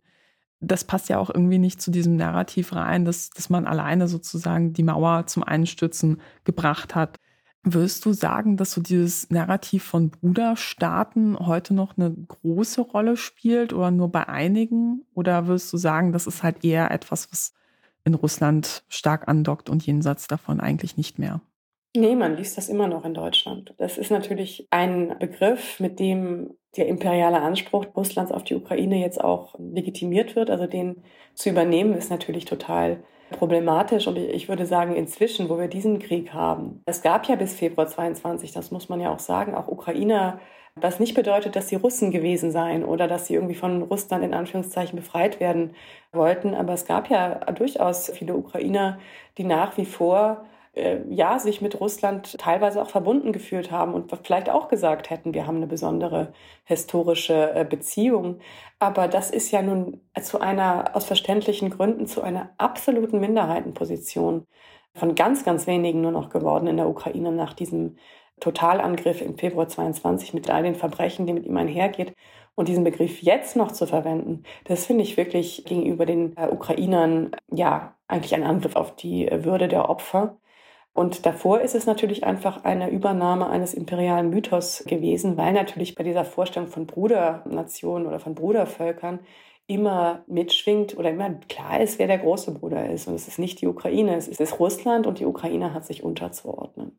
[0.61, 4.73] Das passt ja auch irgendwie nicht zu diesem Narrativ rein, dass, dass man alleine sozusagen
[4.73, 7.17] die Mauer zum Einstürzen gebracht hat.
[7.63, 13.73] Würdest du sagen, dass so dieses Narrativ von Bruderstaaten heute noch eine große Rolle spielt
[13.73, 15.05] oder nur bei einigen?
[15.15, 17.55] Oder würdest du sagen, das ist halt eher etwas, was
[18.05, 21.41] in Russland stark andockt und jenseits davon eigentlich nicht mehr.
[21.97, 23.75] Nee, man liest das immer noch in Deutschland.
[23.79, 29.23] Das ist natürlich ein Begriff, mit dem der imperiale Anspruch Russlands auf die Ukraine jetzt
[29.23, 30.51] auch legitimiert wird.
[30.51, 31.03] Also den
[31.35, 34.07] zu übernehmen, ist natürlich total problematisch.
[34.07, 37.87] Und ich würde sagen, inzwischen, wo wir diesen Krieg haben, es gab ja bis Februar
[37.87, 40.41] 22, das muss man ja auch sagen, auch Ukrainer
[40.81, 44.35] was nicht bedeutet, dass sie Russen gewesen seien oder dass sie irgendwie von Russland in
[44.35, 45.75] Anführungszeichen befreit werden
[46.13, 46.55] wollten.
[46.55, 48.99] Aber es gab ja durchaus viele Ukrainer,
[49.39, 50.45] die nach wie vor
[50.79, 55.35] äh, ja, sich mit Russland teilweise auch verbunden gefühlt haben und vielleicht auch gesagt hätten,
[55.35, 56.33] wir haben eine besondere
[56.65, 58.39] historische äh, Beziehung.
[58.79, 64.47] Aber das ist ja nun zu einer, aus verständlichen Gründen, zu einer absoluten Minderheitenposition
[64.95, 67.97] von ganz, ganz wenigen nur noch geworden in der Ukraine nach diesem
[68.41, 72.15] Totalangriff im Februar 22 mit all den Verbrechen, die mit ihm einhergeht.
[72.55, 77.31] Und diesen Begriff jetzt noch zu verwenden, das finde ich wirklich gegenüber den äh, Ukrainern
[77.53, 80.37] ja eigentlich ein Angriff auf die Würde der Opfer.
[80.99, 86.03] Und davor ist es natürlich einfach eine Übernahme eines imperialen Mythos gewesen, weil natürlich bei
[86.03, 89.21] dieser Vorstellung von Brudernationen oder von Brudervölkern
[89.69, 93.07] immer mitschwingt oder immer klar ist, wer der große Bruder ist.
[93.07, 96.99] Und es ist nicht die Ukraine, es ist Russland und die Ukraine hat sich unterzuordnen.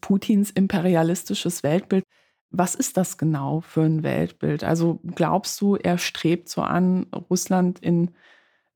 [0.00, 2.04] Putins imperialistisches Weltbild.
[2.48, 4.64] Was ist das genau für ein Weltbild?
[4.64, 8.12] Also glaubst du, er strebt so an, Russland in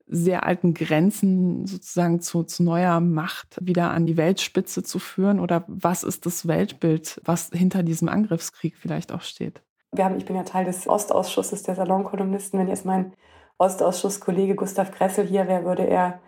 [0.09, 5.39] sehr alten Grenzen sozusagen zu, zu neuer Macht wieder an die Weltspitze zu führen?
[5.39, 9.61] Oder was ist das Weltbild, was hinter diesem Angriffskrieg vielleicht auch steht?
[9.91, 12.59] Wir haben, ich bin ja Teil des Ostausschusses der Salonkolumnisten.
[12.59, 13.13] Wenn jetzt mein
[13.59, 16.19] Ostausschuss-Kollege Gustav Kressel hier wäre, würde er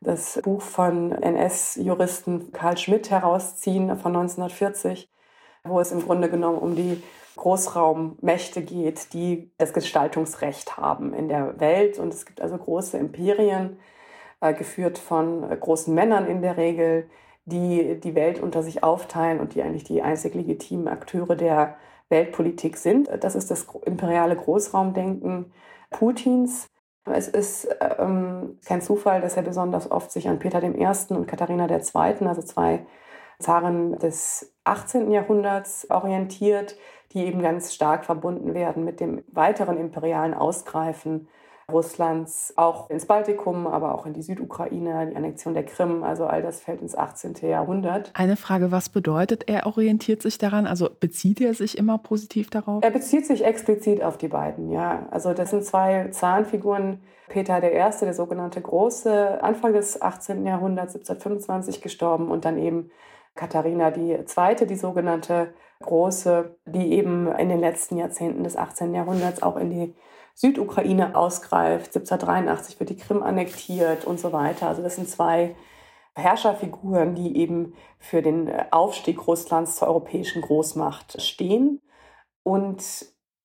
[0.00, 5.10] das Buch von NS-Juristen Karl Schmidt herausziehen von 1940,
[5.64, 7.02] wo es im Grunde genommen um die
[7.38, 11.98] Großraummächte geht, die das Gestaltungsrecht haben in der Welt.
[11.98, 13.78] Und es gibt also große Imperien,
[14.40, 17.08] äh, geführt von äh, großen Männern in der Regel,
[17.44, 21.76] die die Welt unter sich aufteilen und die eigentlich die einzig legitimen Akteure der
[22.10, 23.08] Weltpolitik sind.
[23.20, 25.52] Das ist das imperiale Großraumdenken
[25.90, 26.66] Putins.
[27.06, 30.86] Es ist ähm, kein Zufall, dass er besonders oft sich an Peter I.
[31.14, 32.84] und Katharina II., also zwei
[33.38, 35.10] Zaren des 18.
[35.10, 36.76] Jahrhunderts, orientiert,
[37.12, 41.28] die eben ganz stark verbunden werden mit dem weiteren imperialen Ausgreifen
[41.70, 46.40] Russlands, auch ins Baltikum, aber auch in die Südukraine, die Annexion der Krim, also all
[46.40, 47.34] das fällt ins 18.
[47.42, 48.10] Jahrhundert.
[48.14, 50.66] Eine Frage, was bedeutet, er orientiert sich daran?
[50.66, 52.82] Also bezieht er sich immer positiv darauf?
[52.82, 55.06] Er bezieht sich explizit auf die beiden, ja.
[55.10, 57.02] Also das sind zwei Zahnfiguren.
[57.28, 60.46] Peter I., der sogenannte Große, Anfang des 18.
[60.46, 62.90] Jahrhunderts, 1725 gestorben und dann eben
[63.34, 68.94] Katharina II., die sogenannte Große, die eben in den letzten Jahrzehnten des 18.
[68.94, 69.94] Jahrhunderts auch in die
[70.34, 71.96] Südukraine ausgreift.
[71.96, 74.68] 1783 wird die Krim annektiert und so weiter.
[74.68, 75.56] Also das sind zwei
[76.14, 81.80] Herrscherfiguren, die eben für den Aufstieg Russlands zur europäischen Großmacht stehen.
[82.42, 82.82] Und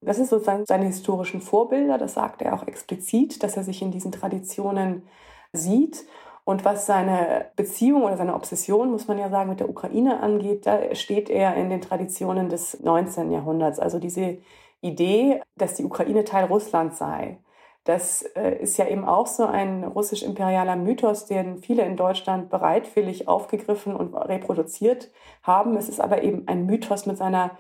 [0.02, 1.98] das ist sozusagen seine historischen Vorbilder.
[1.98, 5.08] Das sagt er auch explizit, dass er sich in diesen Traditionen
[5.52, 6.06] sieht.
[6.45, 10.65] Und was seine Beziehung oder seine Obsession, muss man ja sagen, mit der Ukraine angeht,
[10.65, 13.32] da steht er in den Traditionen des 19.
[13.32, 13.79] Jahrhunderts.
[13.79, 14.39] Also diese
[14.82, 17.38] Idee, dass die Ukraine Teil Russlands sei.
[17.86, 23.27] Das äh, ist ja eben auch so ein russisch-imperialer Mythos, den viele in Deutschland bereitwillig
[23.27, 25.12] aufgegriffen und reproduziert
[25.43, 25.75] haben.
[25.77, 27.51] Es ist aber eben ein Mythos mit seiner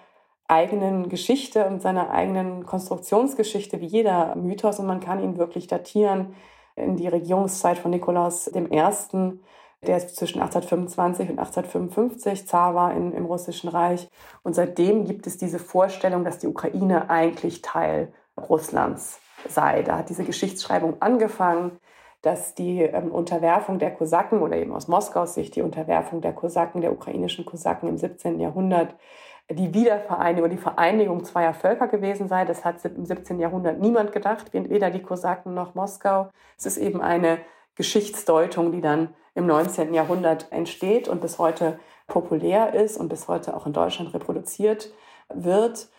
[0.47, 4.79] eigenen Geschichte und seiner eigenen Konstruktionsgeschichte, wie jeder Mythos.
[4.79, 6.35] Und man kann ihn wirklich datieren
[6.75, 8.67] in die Regierungszeit von Nikolaus I.,
[9.85, 14.09] der zwischen 1825 und 1855 Zar war in, im Russischen Reich.
[14.41, 19.81] Und seitdem gibt es diese Vorstellung, dass die Ukraine eigentlich Teil Russlands sei.
[19.83, 21.79] Da hat diese Geschichtsschreibung angefangen,
[22.21, 26.81] dass die ähm, Unterwerfung der Kosaken oder eben aus Moskaus Sicht die Unterwerfung der Kosaken,
[26.81, 28.39] der ukrainischen Kosaken im 17.
[28.39, 28.95] Jahrhundert
[29.51, 32.45] die Wiedervereinigung, die Vereinigung zweier Völker gewesen sei.
[32.45, 33.39] Das hat im 17.
[33.39, 36.29] Jahrhundert niemand gedacht, weder die Kosaken noch Moskau.
[36.57, 37.39] Es ist eben eine
[37.75, 39.93] Geschichtsdeutung, die dann im 19.
[39.93, 44.91] Jahrhundert entsteht und bis heute populär ist und bis heute auch in Deutschland reproduziert
[45.33, 45.89] wird.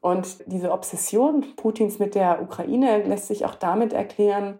[0.00, 4.58] Und diese Obsession Putins mit der Ukraine lässt sich auch damit erklären,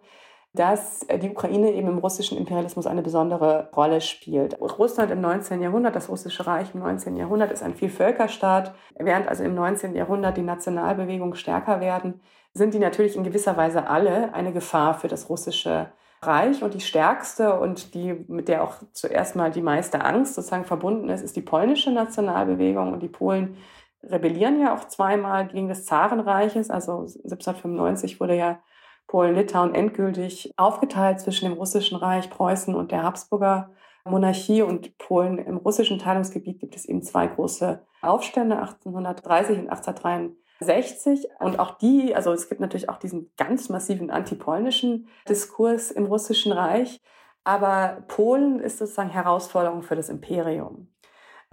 [0.53, 4.61] dass die Ukraine eben im russischen Imperialismus eine besondere Rolle spielt.
[4.61, 5.61] Russland im 19.
[5.61, 7.15] Jahrhundert, das russische Reich im 19.
[7.15, 8.75] Jahrhundert ist ein Vielvölkerstaat.
[8.97, 9.95] Während also im 19.
[9.95, 12.21] Jahrhundert die Nationalbewegungen stärker werden,
[12.53, 16.81] sind die natürlich in gewisser Weise alle eine Gefahr für das russische Reich und die
[16.81, 21.35] stärkste und die, mit der auch zuerst mal die meiste Angst sozusagen verbunden ist, ist
[21.35, 22.93] die polnische Nationalbewegung.
[22.93, 23.57] Und die Polen
[24.03, 26.69] rebellieren ja auch zweimal gegen das Zarenreiches.
[26.69, 28.59] Also 1795 wurde ja
[29.07, 33.71] Polen-Litauen endgültig aufgeteilt zwischen dem Russischen Reich, Preußen und der Habsburger
[34.05, 35.37] Monarchie und Polen.
[35.37, 40.43] Im russischen Teilungsgebiet gibt es eben zwei große Aufstände, 1830 und 1833.
[40.59, 46.05] 60 und auch die, also es gibt natürlich auch diesen ganz massiven antipolnischen Diskurs im
[46.05, 47.01] Russischen Reich,
[47.43, 50.87] aber Polen ist sozusagen Herausforderung für das Imperium.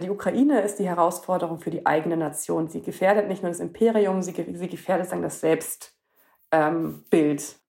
[0.01, 2.69] Die Ukraine ist die Herausforderung für die eigene Nation.
[2.69, 6.00] Sie gefährdet nicht nur das Imperium, sie, sie gefährdet sagen, das Selbstbild.
[6.51, 7.03] Ähm,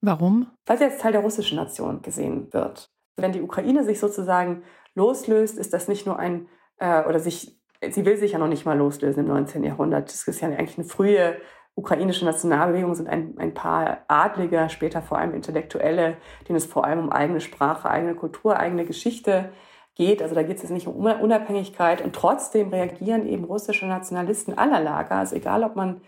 [0.01, 0.49] Warum?
[0.67, 2.91] Weil sie als Teil der russischen Nation gesehen wird.
[3.17, 4.63] Wenn die Ukraine sich sozusagen
[4.95, 8.65] loslöst, ist das nicht nur ein, äh, oder sich sie will sich ja noch nicht
[8.65, 9.65] mal loslösen im 19.
[9.65, 10.09] Jahrhundert.
[10.09, 11.37] Das ist ja eigentlich eine frühe
[11.75, 16.99] ukrainische Nationalbewegung, sind ein, ein paar Adlige, später vor allem Intellektuelle, denen es vor allem
[16.99, 19.53] um eigene Sprache, eigene Kultur, eigene Geschichte
[19.95, 20.23] geht.
[20.23, 22.03] Also da geht es jetzt nicht um Unabhängigkeit.
[22.03, 26.03] Und trotzdem reagieren eben russische Nationalisten aller Lager, also egal ob man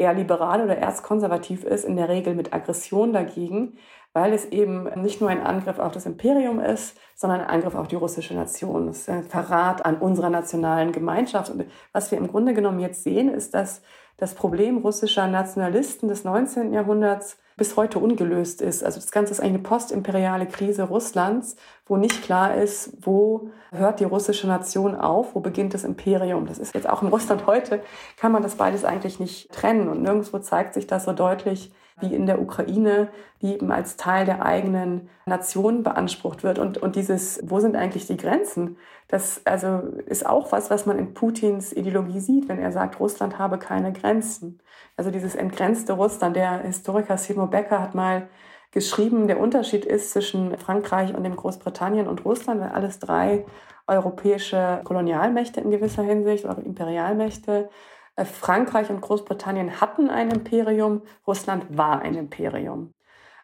[0.00, 3.76] eher liberal oder erzkonservativ ist, in der Regel mit Aggression dagegen,
[4.12, 7.86] weil es eben nicht nur ein Angriff auf das Imperium ist, sondern ein Angriff auf
[7.86, 8.88] die russische Nation.
[8.88, 11.50] Es ist ein Verrat an unserer nationalen Gemeinschaft.
[11.50, 13.82] Und was wir im Grunde genommen jetzt sehen, ist, dass
[14.16, 16.72] das Problem russischer Nationalisten des 19.
[16.72, 18.82] Jahrhunderts bis heute ungelöst ist.
[18.82, 24.04] Also das Ganze ist eine postimperiale Krise Russlands, wo nicht klar ist, wo hört die
[24.04, 26.46] russische Nation auf, wo beginnt das Imperium.
[26.46, 27.82] Das ist jetzt auch in Russland heute,
[28.16, 29.90] kann man das beides eigentlich nicht trennen.
[29.90, 31.70] Und nirgendwo zeigt sich das so deutlich,
[32.00, 33.10] wie in der Ukraine,
[33.42, 36.58] die eben als Teil der eigenen Nation beansprucht wird.
[36.58, 38.78] Und, und dieses, wo sind eigentlich die Grenzen?
[39.10, 43.40] Das also ist auch was, was man in Putins Ideologie sieht, wenn er sagt, Russland
[43.40, 44.62] habe keine Grenzen.
[44.96, 46.36] Also dieses entgrenzte Russland.
[46.36, 48.28] Der Historiker Simo Becker hat mal
[48.70, 53.46] geschrieben, der Unterschied ist zwischen Frankreich und dem Großbritannien und Russland, weil alles drei
[53.88, 57.68] europäische Kolonialmächte in gewisser Hinsicht oder Imperialmächte
[58.14, 62.94] äh, Frankreich und Großbritannien hatten ein Imperium, Russland war ein Imperium.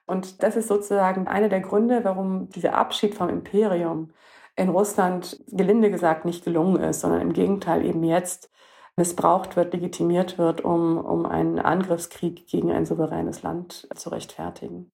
[0.06, 4.12] Und das ist sozusagen einer der Gründe, warum dieser Abschied vom Imperium
[4.56, 8.50] in Russland gelinde gesagt nicht gelungen ist, sondern im Gegenteil eben jetzt
[8.96, 14.90] missbraucht wird, legitimiert wird, um, um einen Angriffskrieg gegen ein souveränes Land zu rechtfertigen.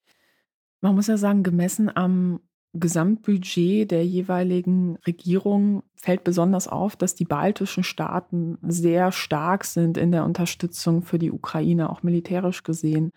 [0.81, 2.41] Man muss ja sagen, gemessen am
[2.75, 10.11] Gesamtbudget der jeweiligen Regierung fällt besonders auf, dass die baltischen Staaten sehr stark sind in
[10.11, 13.13] der Unterstützung für die Ukraine, auch militärisch gesehen.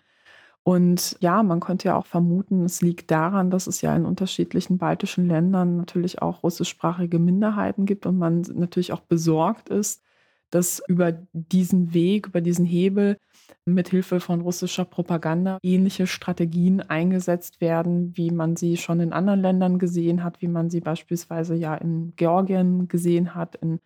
[0.67, 4.79] Und ja, man könnte ja auch vermuten, es liegt daran, dass es ja in unterschiedlichen
[4.79, 10.01] baltischen Ländern natürlich auch russischsprachige Minderheiten gibt und man natürlich auch besorgt ist,
[10.49, 13.19] dass über diesen Weg, über diesen Hebel
[13.65, 19.41] mit Hilfe von russischer Propaganda ähnliche Strategien eingesetzt werden, wie man sie schon in anderen
[19.41, 23.81] Ländern gesehen hat, wie man sie beispielsweise ja in Georgien gesehen hat, in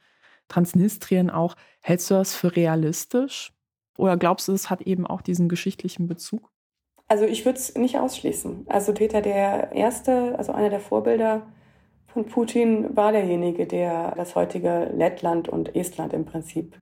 [0.47, 1.55] Transnistrien auch.
[1.81, 3.51] Hältst du das für realistisch?
[3.97, 6.49] Oder glaubst du, es hat eben auch diesen geschichtlichen Bezug?
[7.09, 8.67] Also ich würde es nicht ausschließen.
[8.69, 11.41] Also Peter der Erste, also einer der Vorbilder
[12.07, 16.79] von Putin, war derjenige, der das heutige Lettland und Estland im Prinzip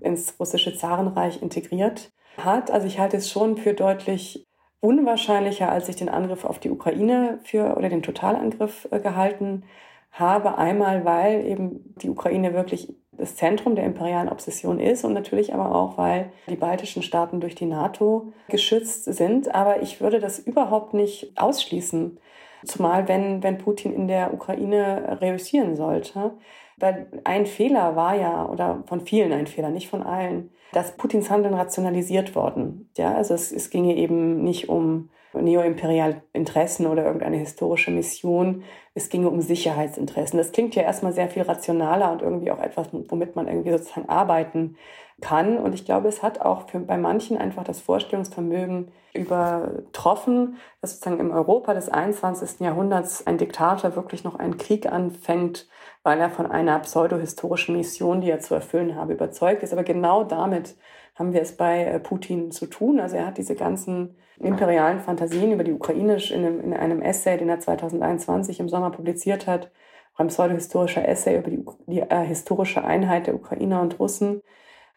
[0.00, 2.72] ins russische Zarenreich integriert hat.
[2.72, 4.48] Also ich halte es schon für deutlich
[4.80, 9.64] unwahrscheinlicher, als ich den Angriff auf die Ukraine für oder den Totalangriff äh, gehalten
[10.10, 10.58] habe.
[10.58, 15.74] Einmal, weil eben die Ukraine wirklich das Zentrum der imperialen Obsession ist und natürlich aber
[15.74, 19.54] auch, weil die baltischen Staaten durch die NATO geschützt sind.
[19.54, 22.18] Aber ich würde das überhaupt nicht ausschließen.
[22.64, 26.32] Zumal, wenn, wenn Putin in der Ukraine reüssieren sollte.
[26.76, 31.30] Weil ein Fehler war ja, oder von vielen ein Fehler, nicht von allen, dass Putins
[31.30, 32.90] Handeln rationalisiert worden.
[32.96, 38.64] Ja, also es, es ginge eben nicht um neoimperiale Interessen oder irgendeine historische Mission.
[38.94, 40.38] Es ginge um Sicherheitsinteressen.
[40.38, 44.08] Das klingt ja erstmal sehr viel rationaler und irgendwie auch etwas, womit man irgendwie sozusagen
[44.08, 44.76] arbeiten
[45.20, 45.58] kann.
[45.58, 51.20] Und ich glaube, es hat auch für, bei manchen einfach das Vorstellungsvermögen übertroffen, dass sozusagen
[51.20, 52.60] im Europa des 21.
[52.60, 55.68] Jahrhunderts ein Diktator wirklich noch einen Krieg anfängt,
[56.02, 59.72] weil er von einer pseudohistorischen Mission, die er zu erfüllen habe, überzeugt ist.
[59.72, 60.76] Aber genau damit
[61.18, 63.00] haben wir es bei äh, Putin zu tun.
[63.00, 67.36] Also er hat diese ganzen imperialen Fantasien über die Ukraine in einem, in einem Essay,
[67.36, 69.72] den er 2021 im Sommer publiziert hat,
[70.14, 74.42] auch ein pseudohistorischer Essay über die, die äh, historische Einheit der Ukrainer und Russen.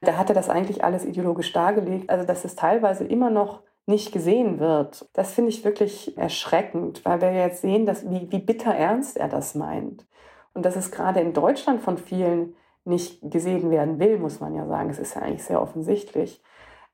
[0.02, 2.10] Da hat er das eigentlich alles ideologisch dargelegt.
[2.10, 7.20] Also dass es teilweise immer noch nicht gesehen wird, das finde ich wirklich erschreckend, weil
[7.20, 10.06] wir jetzt sehen, dass, wie, wie bitter ernst er das meint.
[10.54, 14.66] Und dass es gerade in Deutschland von vielen nicht gesehen werden will, muss man ja
[14.68, 14.90] sagen.
[14.90, 16.42] Es ist ja eigentlich sehr offensichtlich.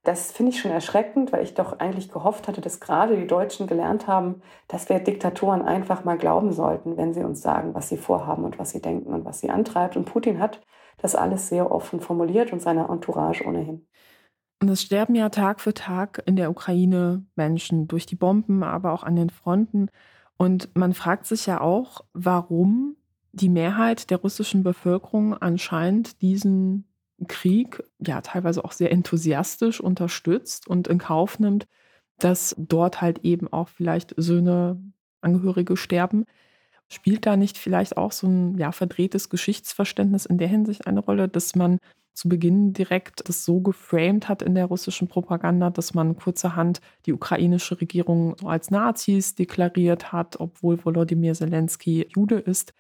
[0.04, 3.68] Das finde ich schon erschreckend, weil ich doch eigentlich gehofft hatte, dass gerade die Deutschen
[3.68, 7.98] gelernt haben, dass wir Diktatoren einfach mal glauben sollten, wenn sie uns sagen, was sie
[7.98, 9.98] vorhaben und was sie denken und was sie antreibt.
[9.98, 10.62] Und Putin hat
[10.98, 13.86] das alles sehr offen formuliert und seine Entourage ohnehin.
[14.62, 18.94] Und es sterben ja Tag für Tag in der Ukraine Menschen durch die Bomben, aber
[18.94, 19.90] auch an den Fronten.
[20.38, 22.97] Und man fragt sich ja auch, warum
[23.38, 26.86] die Mehrheit der russischen Bevölkerung anscheinend diesen
[27.28, 31.68] Krieg ja teilweise auch sehr enthusiastisch unterstützt und in Kauf nimmt,
[32.20, 34.82] dass dort halt eben auch vielleicht Söhne,
[35.22, 36.26] Angehörige sterben.
[36.90, 41.28] Spielt da nicht vielleicht auch so ein ja, verdrehtes Geschichtsverständnis in der Hinsicht eine Rolle,
[41.28, 41.80] dass man
[42.14, 47.14] zu Beginn direkt das so geframed hat in der russischen Propaganda, dass man kurzerhand die
[47.14, 52.74] ukrainische Regierung so als Nazis deklariert hat, obwohl Volodymyr Zelensky Jude ist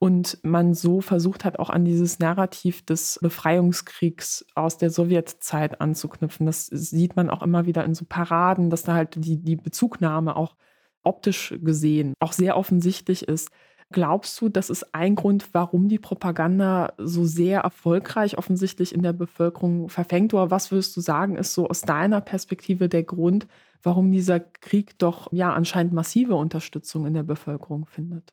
[0.00, 6.46] und man so versucht hat, auch an dieses Narrativ des Befreiungskriegs aus der Sowjetzeit anzuknüpfen.
[6.46, 10.36] Das sieht man auch immer wieder in so Paraden, dass da halt die, die Bezugnahme
[10.36, 10.56] auch
[11.02, 13.50] optisch gesehen auch sehr offensichtlich ist.
[13.92, 19.12] Glaubst du, das ist ein Grund, warum die Propaganda so sehr erfolgreich offensichtlich in der
[19.12, 20.32] Bevölkerung verfängt?
[20.32, 23.46] Oder was würdest du sagen, ist so aus deiner Perspektive der Grund,
[23.82, 28.32] warum dieser Krieg doch ja anscheinend massive Unterstützung in der Bevölkerung findet?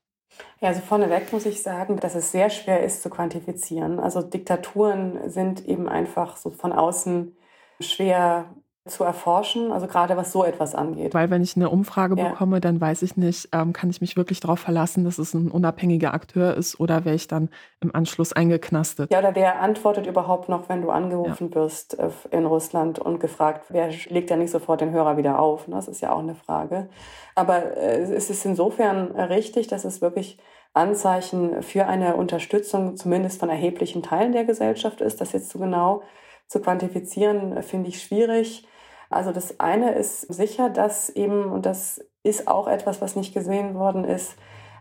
[0.60, 4.00] Ja, also vorneweg muss ich sagen, dass es sehr schwer ist zu quantifizieren.
[4.00, 7.36] Also Diktaturen sind eben einfach so von außen
[7.80, 8.54] schwer
[8.88, 11.14] zu erforschen, also gerade was so etwas angeht.
[11.14, 12.30] Weil wenn ich eine Umfrage ja.
[12.30, 15.52] bekomme, dann weiß ich nicht, ähm, kann ich mich wirklich darauf verlassen, dass es ein
[15.52, 17.50] unabhängiger Akteur ist oder wäre ich dann
[17.82, 19.12] im Anschluss eingeknastet?
[19.12, 21.56] Ja, oder wer antwortet überhaupt noch, wenn du angerufen ja.
[21.56, 25.66] wirst äh, in Russland und gefragt, wer legt ja nicht sofort den Hörer wieder auf?
[25.68, 26.90] Das ist ja auch eine Frage.
[27.36, 30.40] Aber äh, es ist insofern richtig, dass es wirklich
[30.74, 35.20] Anzeichen für eine Unterstützung zumindest von erheblichen Teilen der Gesellschaft ist.
[35.20, 36.04] Das jetzt so genau
[36.48, 38.66] zu quantifizieren, finde ich schwierig.
[39.10, 43.76] Also das eine ist sicher, dass eben, und das ist auch etwas, was nicht gesehen
[43.76, 44.36] worden ist,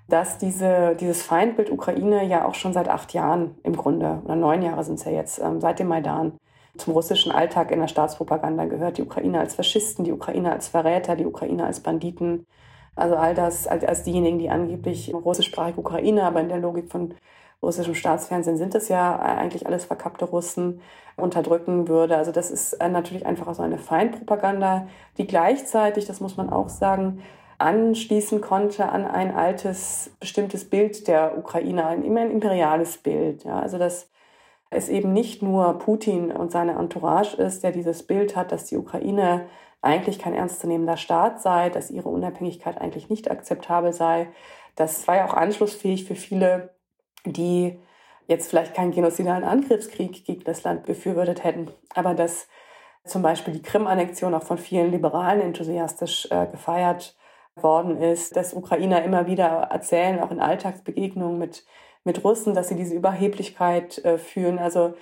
[0.08, 4.62] dass diese, dieses Feindbild Ukraine ja auch schon seit acht Jahren im Grunde, oder neun
[4.62, 6.38] Jahre sind es ja jetzt, ähm, seit dem Maidan,
[6.76, 8.98] zum russischen Alltag in der Staatspropaganda gehört.
[8.98, 12.46] Die Ukraine als Faschisten, die Ukraine als Verräter, die Ukraine als Banditen.
[12.94, 17.14] Also all das als, als diejenigen, die angeblich russischsprachige Ukraine, aber in der Logik von
[17.62, 20.80] russischem Staatsfernsehen sind es ja eigentlich alles verkappte Russen,
[21.16, 22.16] unterdrücken würde.
[22.16, 24.86] Also das ist äh, natürlich einfach so eine Feindpropaganda,
[25.18, 27.22] die gleichzeitig, das muss man auch sagen,
[27.58, 33.44] anschließen konnte an ein altes, bestimmtes Bild der Ukraine, ein immer ein imperiales Bild.
[33.44, 34.10] Ja, also dass
[34.68, 38.76] es eben nicht nur Putin und seine Entourage ist, der dieses Bild hat, dass die
[38.76, 39.46] Ukraine
[39.80, 44.28] eigentlich kein ernstzunehmender Staat sei, dass ihre Unabhängigkeit eigentlich nicht akzeptabel sei.
[44.74, 46.75] Das war ja auch anschlussfähig für viele,
[47.32, 47.78] die
[48.26, 52.48] jetzt vielleicht keinen genozidalen Angriffskrieg gegen das Land befürwortet hätten, aber dass
[53.04, 57.16] zum Beispiel die Krim-Annexion auch von vielen Liberalen enthusiastisch äh, gefeiert
[57.54, 61.64] worden ist, dass Ukrainer immer wieder erzählen, auch in Alltagsbegegnungen mit,
[62.04, 64.58] mit Russen, dass sie diese Überheblichkeit äh, fühlen.
[64.58, 64.94] Also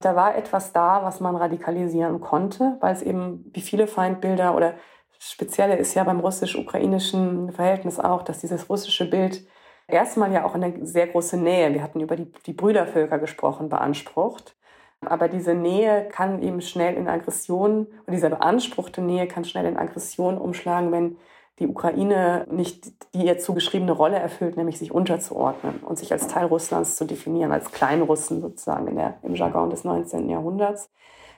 [0.00, 4.74] da war etwas da, was man radikalisieren konnte, weil es eben wie viele Feindbilder oder
[5.22, 9.46] Spezielle ist ja beim russisch-ukrainischen Verhältnis auch, dass dieses russische Bild
[9.92, 14.56] erstmal ja auch eine sehr große Nähe, wir hatten über die, die Brüdervölker gesprochen, beansprucht.
[15.02, 19.78] Aber diese Nähe kann eben schnell in Aggression, und diese beanspruchte Nähe kann schnell in
[19.78, 21.16] Aggression umschlagen, wenn
[21.58, 26.46] die Ukraine nicht die ihr zugeschriebene Rolle erfüllt, nämlich sich unterzuordnen und sich als Teil
[26.46, 30.28] Russlands zu definieren, als Kleinrussen sozusagen der, im Jargon des 19.
[30.28, 30.90] Jahrhunderts.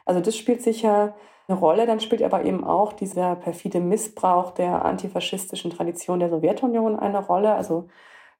[0.05, 1.15] Also das spielt sicher
[1.49, 1.87] eine Rolle.
[1.87, 7.55] Dann spielt aber eben auch dieser perfide Missbrauch der antifaschistischen Tradition der Sowjetunion eine Rolle.
[7.55, 7.89] Also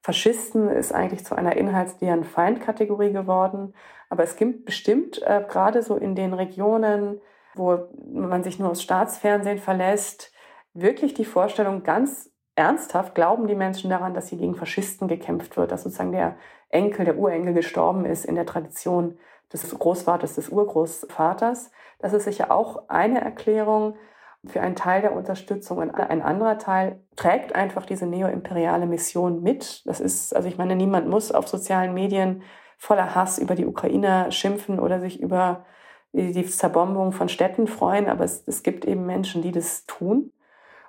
[0.03, 3.75] Faschisten ist eigentlich zu einer inhaltsleeren Feindkategorie geworden.
[4.11, 7.21] Aber es gibt bestimmt äh, gerade so in den Regionen,
[7.55, 7.79] wo
[8.13, 10.33] man sich nur aufs Staatsfernsehen verlässt,
[10.75, 15.71] wirklich die Vorstellung ganz ernsthaft, glauben die Menschen daran, dass hier gegen Faschisten gekämpft wird,
[15.71, 16.37] dass sozusagen der
[16.69, 19.19] Enkel, der Urenkel gestorben ist in der Tradition
[19.53, 21.71] des Großvaters, des Urgroßvaters.
[21.99, 23.97] Das ist sicher auch eine Erklärung
[24.45, 29.87] für einen Teil der Unterstützung und ein anderer Teil trägt einfach diese neoimperiale Mission mit.
[29.87, 32.43] Das ist, also ich meine, niemand muss auf sozialen Medien
[32.77, 35.65] voller Hass über die Ukrainer schimpfen oder sich über
[36.13, 40.33] die Zerbombung von Städten freuen, aber es, es gibt eben Menschen, die das tun.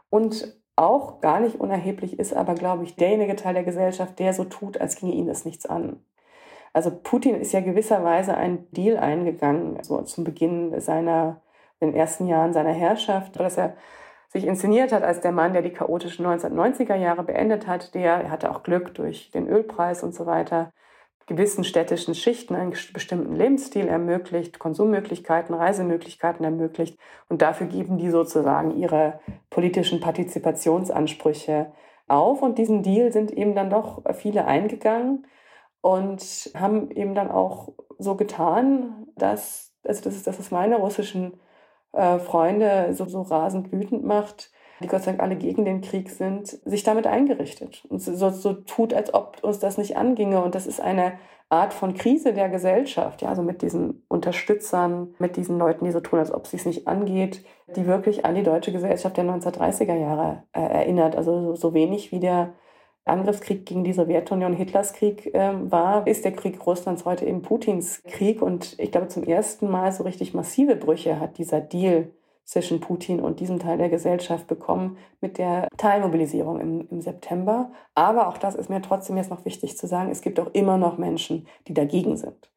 [0.10, 4.44] Und auch gar nicht unerheblich ist aber, glaube ich, derjenige Teil der Gesellschaft, der so
[4.44, 6.04] tut, als ginge ihn das nichts an.
[6.74, 11.43] Also Putin ist ja gewisserweise ein Deal eingegangen, so zum Beginn seiner
[11.84, 13.76] in den ersten Jahren seiner Herrschaft, dass er
[14.30, 17.94] sich inszeniert hat als der Mann, der die chaotischen 1990er Jahre beendet hat.
[17.94, 20.72] Der er hatte auch Glück durch den Ölpreis und so weiter,
[21.28, 26.98] gewissen städtischen Schichten einen bestimmten Lebensstil ermöglicht, Konsummöglichkeiten, Reisemöglichkeiten ermöglicht.
[27.30, 29.20] Und dafür geben die sozusagen ihre
[29.50, 31.72] politischen Partizipationsansprüche
[32.08, 32.42] auf.
[32.42, 35.28] Und diesen Deal sind eben dann doch viele eingegangen
[35.82, 37.70] und haben eben dann auch
[38.00, 41.40] so getan, dass, also das ist, das ist meine russischen
[41.94, 46.10] äh, Freunde so, so rasend wütend macht, die Gott sei Dank alle gegen den Krieg
[46.10, 50.44] sind, sich damit eingerichtet und so, so tut, als ob uns das nicht anginge.
[50.44, 51.14] Und das ist eine
[51.50, 56.00] Art von Krise der Gesellschaft, ja, also mit diesen Unterstützern, mit diesen Leuten, die so
[56.00, 59.96] tun, als ob es sich nicht angeht, die wirklich an die deutsche Gesellschaft der 1930er
[59.96, 61.16] Jahre äh, erinnert.
[61.16, 62.54] Also so, so wenig wie der
[63.06, 68.02] Angriffskrieg gegen die Sowjetunion Hitlers Krieg äh, war, ist der Krieg Russlands heute eben Putins
[68.04, 68.42] Krieg.
[68.42, 72.10] Und ich glaube, zum ersten Mal so richtig massive Brüche hat dieser Deal
[72.46, 77.72] zwischen Putin und diesem Teil der Gesellschaft bekommen mit der Teilmobilisierung im, im September.
[77.96, 80.78] Aber auch das ist mir trotzdem jetzt noch wichtig zu sagen, es gibt auch immer
[80.78, 82.53] noch Menschen, die dagegen sind.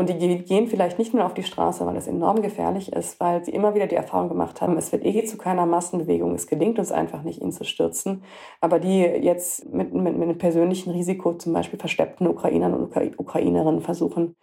[0.00, 3.44] Und die gehen vielleicht nicht nur auf die Straße, weil es enorm gefährlich ist, weil
[3.44, 6.78] sie immer wieder die Erfahrung gemacht haben, es wird eh zu keiner Massenbewegung, es gelingt
[6.78, 8.22] uns einfach nicht, ihn zu stürzen.
[8.62, 13.82] Aber die jetzt mit, mit, mit einem persönlichen Risiko, zum Beispiel versteppten Ukrainern und Ukrainerinnen
[13.82, 14.36] versuchen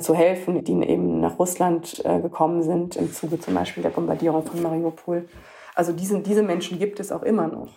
[0.00, 4.46] zu helfen, die eben nach Russland äh, gekommen sind, im Zuge zum Beispiel der Bombardierung
[4.46, 5.28] von Mariupol.
[5.74, 7.68] Also diese, diese Menschen gibt es auch immer noch.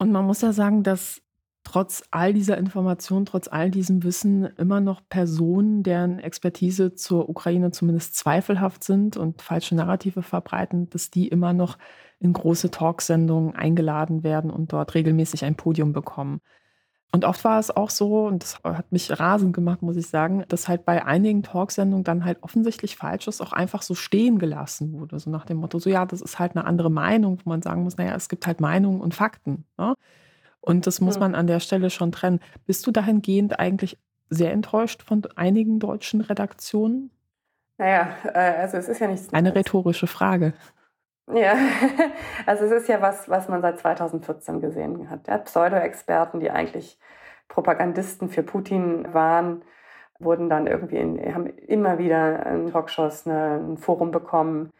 [0.00, 1.22] Und man muss ja sagen, dass
[1.66, 7.72] trotz all dieser Informationen, trotz all diesem Wissen immer noch Personen, deren Expertise zur Ukraine
[7.72, 11.76] zumindest zweifelhaft sind und falsche Narrative verbreiten, dass die immer noch
[12.20, 16.40] in große Talksendungen eingeladen werden und dort regelmäßig ein Podium bekommen.
[17.10, 20.44] Und oft war es auch so, und das hat mich rasend gemacht, muss ich sagen,
[20.46, 25.18] dass halt bei einigen Talksendungen dann halt offensichtlich Falsches auch einfach so stehen gelassen wurde.
[25.18, 27.82] So nach dem Motto, so ja, das ist halt eine andere Meinung, wo man sagen
[27.82, 29.64] muss, naja, es gibt halt Meinungen und Fakten.
[29.78, 29.96] Ne?
[30.66, 32.40] Und das muss man an der Stelle schon trennen.
[32.66, 33.98] Bist du dahingehend eigentlich
[34.28, 37.12] sehr enttäuscht von einigen deutschen Redaktionen?
[37.78, 39.32] Naja, äh, also es ist ja nichts.
[39.32, 40.54] Eine rhetorische Frage.
[41.32, 41.54] Ja,
[42.46, 45.28] also es ist ja was, was man seit 2014 gesehen hat.
[45.28, 46.98] Ja, Pseudo-Experten, die eigentlich
[47.46, 49.62] Propagandisten für Putin waren,
[50.18, 54.72] wurden dann irgendwie in, haben immer wieder in Talkshows eine, ein Forum bekommen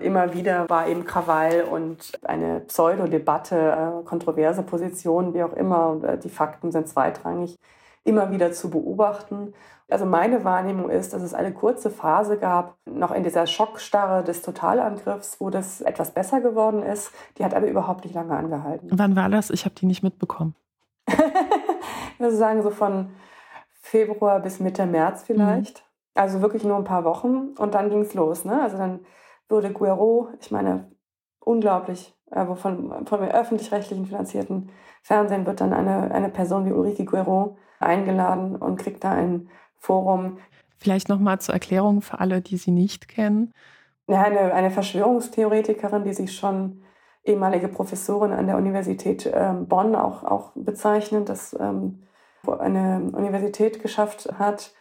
[0.00, 6.04] Immer wieder war eben Krawall und eine Pseudodebatte, äh, kontroverse Positionen, wie auch immer, und
[6.04, 7.56] äh, die Fakten sind zweitrangig,
[8.04, 9.54] immer wieder zu beobachten.
[9.88, 14.42] Also meine Wahrnehmung ist, dass es eine kurze Phase gab, noch in dieser Schockstarre des
[14.42, 17.12] Totalangriffs, wo das etwas besser geworden ist.
[17.38, 18.90] Die hat aber überhaupt nicht lange angehalten.
[18.92, 19.48] Wann war das?
[19.48, 20.54] Ich habe die nicht mitbekommen.
[21.08, 21.16] ich
[22.18, 23.10] würde sagen, so von
[23.80, 25.78] Februar bis Mitte März vielleicht.
[25.78, 26.20] Mhm.
[26.20, 28.44] Also wirklich nur ein paar Wochen und dann ging es los.
[28.44, 28.60] Ne?
[28.60, 29.00] Also dann
[29.48, 30.90] wurde Guero, ich meine,
[31.40, 34.70] unglaublich, äh, von, von öffentlich-rechtlichen finanzierten
[35.02, 40.38] Fernsehen wird dann eine, eine Person wie Ulrike Guero eingeladen und kriegt da ein Forum.
[40.78, 43.52] Vielleicht nochmal zur Erklärung für alle, die sie nicht kennen.
[44.08, 46.82] Ja, eine, eine Verschwörungstheoretikerin, die sich schon
[47.24, 52.02] ehemalige Professorin an der Universität ähm, Bonn auch, auch bezeichnet, das ähm,
[52.46, 54.72] eine Universität geschafft hat,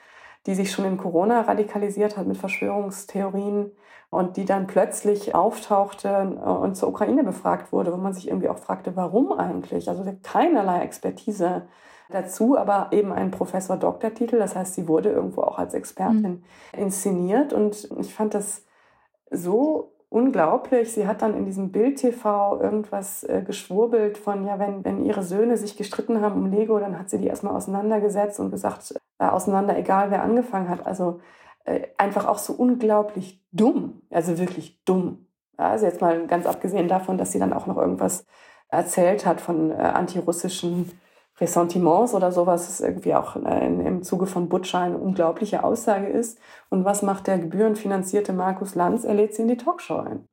[0.46, 3.72] die sich schon in Corona radikalisiert hat mit Verschwörungstheorien
[4.16, 8.58] und die dann plötzlich auftauchte und zur Ukraine befragt wurde, wo man sich irgendwie auch
[8.58, 9.90] fragte, warum eigentlich?
[9.90, 11.64] Also keinerlei Expertise
[12.10, 14.38] dazu, aber eben ein Professor-Doktortitel.
[14.38, 16.44] Das heißt, sie wurde irgendwo auch als Expertin
[16.74, 16.80] mhm.
[16.80, 18.64] inszeniert und ich fand das
[19.32, 20.94] so unglaublich.
[20.94, 25.58] Sie hat dann in diesem Bild-TV irgendwas äh, geschwurbelt von, ja, wenn, wenn ihre Söhne
[25.58, 29.78] sich gestritten haben um Lego, dann hat sie die erstmal auseinandergesetzt und gesagt, äh, auseinander,
[29.78, 30.86] egal wer angefangen hat.
[30.86, 31.20] Also
[31.66, 35.28] äh, einfach auch so unglaublich dumm, also wirklich dumm.
[35.58, 38.26] Also jetzt mal ganz abgesehen davon, dass sie dann auch noch irgendwas
[38.70, 40.92] erzählt hat von äh, antirussischen
[41.40, 46.40] Ressentiments oder sowas, ist irgendwie auch äh, im Zuge von Butcher eine unglaubliche Aussage ist.
[46.70, 49.04] Und was macht der gebührenfinanzierte Markus Lanz?
[49.04, 50.28] Er lädt sie in die Talkshow ein.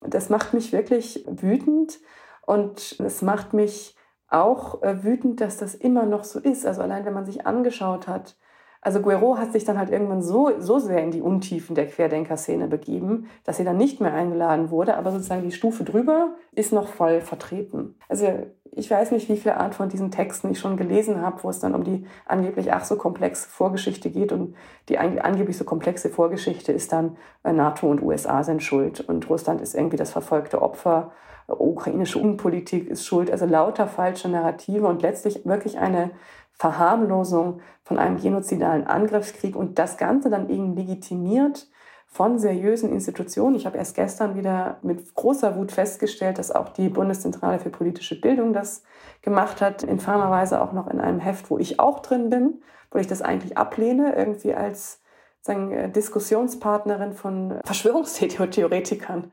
[0.00, 1.98] Das macht mich wirklich wütend
[2.46, 3.96] und es macht mich
[4.28, 6.66] auch äh, wütend, dass das immer noch so ist.
[6.66, 8.36] Also allein wenn man sich angeschaut hat,
[8.80, 12.68] also Guero hat sich dann halt irgendwann so, so sehr in die Untiefen der Querdenker-Szene
[12.68, 16.88] begeben, dass sie dann nicht mehr eingeladen wurde, aber sozusagen die Stufe drüber ist noch
[16.88, 17.96] voll vertreten.
[18.08, 18.26] Also
[18.72, 21.58] ich weiß nicht, wie viele Art von diesen Texten ich schon gelesen habe, wo es
[21.58, 24.54] dann um die angeblich ach so komplexe Vorgeschichte geht und
[24.88, 29.60] die angeblich so komplexe Vorgeschichte ist dann äh, NATO und USA sind schuld und Russland
[29.60, 31.10] ist irgendwie das verfolgte Opfer,
[31.48, 36.10] ukrainische Unpolitik ist schuld, also lauter falsche Narrative und letztlich wirklich eine
[36.58, 41.68] Verharmlosung von einem genozidalen Angriffskrieg und das Ganze dann eben legitimiert
[42.06, 43.54] von seriösen Institutionen.
[43.54, 48.20] Ich habe erst gestern wieder mit großer Wut festgestellt, dass auch die Bundeszentrale für politische
[48.20, 48.82] Bildung das
[49.22, 53.06] gemacht hat, infamerweise auch noch in einem Heft, wo ich auch drin bin, wo ich
[53.06, 55.00] das eigentlich ablehne, irgendwie als
[55.42, 59.32] sagen, äh, Diskussionspartnerin von Verschwörungstheoretikern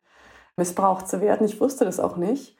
[0.57, 1.45] missbraucht zu werden.
[1.45, 2.57] Ich wusste das auch nicht.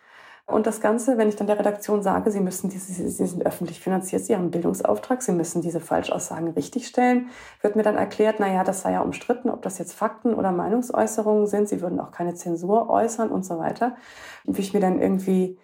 [0.47, 3.79] Und das Ganze, wenn ich dann der Redaktion sage, sie müssen diese, sie sind öffentlich
[3.79, 7.29] finanziert, sie haben einen Bildungsauftrag, sie müssen diese Falschaussagen richtigstellen,
[7.61, 10.51] wird mir dann erklärt, na ja, das sei ja umstritten, ob das jetzt Fakten oder
[10.51, 11.67] Meinungsäußerungen sind.
[11.67, 13.95] Sie würden auch keine Zensur äußern und so weiter.
[14.45, 15.57] Und wie ich mir dann irgendwie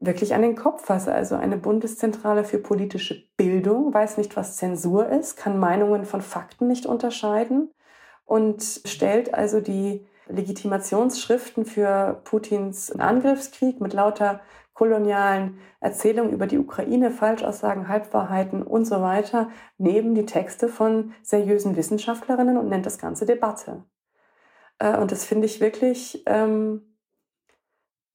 [0.00, 1.12] wirklich an den Kopf fasse.
[1.12, 6.66] Also eine Bundeszentrale für politische Bildung weiß nicht, was Zensur ist, kann Meinungen von Fakten
[6.66, 7.70] nicht unterscheiden
[8.24, 14.40] und stellt also die Legitimationsschriften für Putins Angriffskrieg mit lauter
[14.74, 19.48] kolonialen Erzählungen über die Ukraine, Falschaussagen, Halbwahrheiten und so weiter,
[19.78, 23.84] neben die Texte von seriösen Wissenschaftlerinnen und nennt das Ganze Debatte.
[24.78, 26.96] Äh, und das finde ich wirklich, ähm,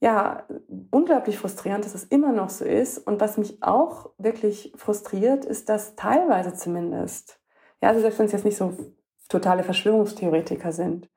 [0.02, 0.44] ja,
[0.92, 3.00] unglaublich frustrierend, dass es immer noch so ist.
[3.00, 7.40] Und was mich auch wirklich frustriert, ist, dass teilweise zumindest,
[7.82, 8.74] ja, also selbst wenn es jetzt nicht so
[9.30, 11.10] totale Verschwörungstheoretiker sind,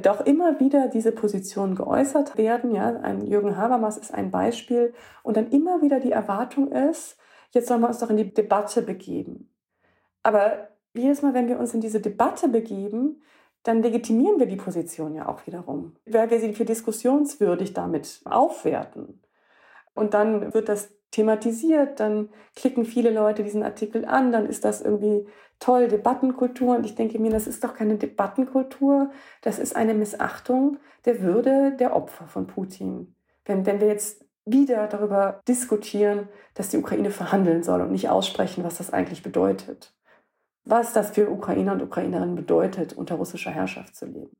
[0.00, 2.74] doch immer wieder diese Positionen geäußert werden.
[2.74, 7.16] Ja, ein Jürgen Habermas ist ein Beispiel und dann immer wieder die Erwartung ist,
[7.52, 9.50] jetzt sollen wir uns doch in die Debatte begeben.
[10.22, 13.22] Aber jedes Mal, wenn wir uns in diese Debatte begeben,
[13.62, 19.20] dann legitimieren wir die Position ja auch wiederum, weil wir sie für diskussionswürdig damit aufwerten.
[19.94, 24.80] Und dann wird das thematisiert, dann klicken viele Leute diesen Artikel an, dann ist das
[24.80, 25.26] irgendwie
[25.58, 26.76] toll, Debattenkultur.
[26.76, 29.10] Und ich denke mir, das ist doch keine Debattenkultur,
[29.42, 33.14] das ist eine Missachtung der Würde der Opfer von Putin.
[33.44, 38.64] Wenn, wenn wir jetzt wieder darüber diskutieren, dass die Ukraine verhandeln soll und nicht aussprechen,
[38.64, 39.94] was das eigentlich bedeutet.
[40.64, 44.30] Was das für Ukrainer und Ukrainerinnen bedeutet, unter russischer Herrschaft zu leben.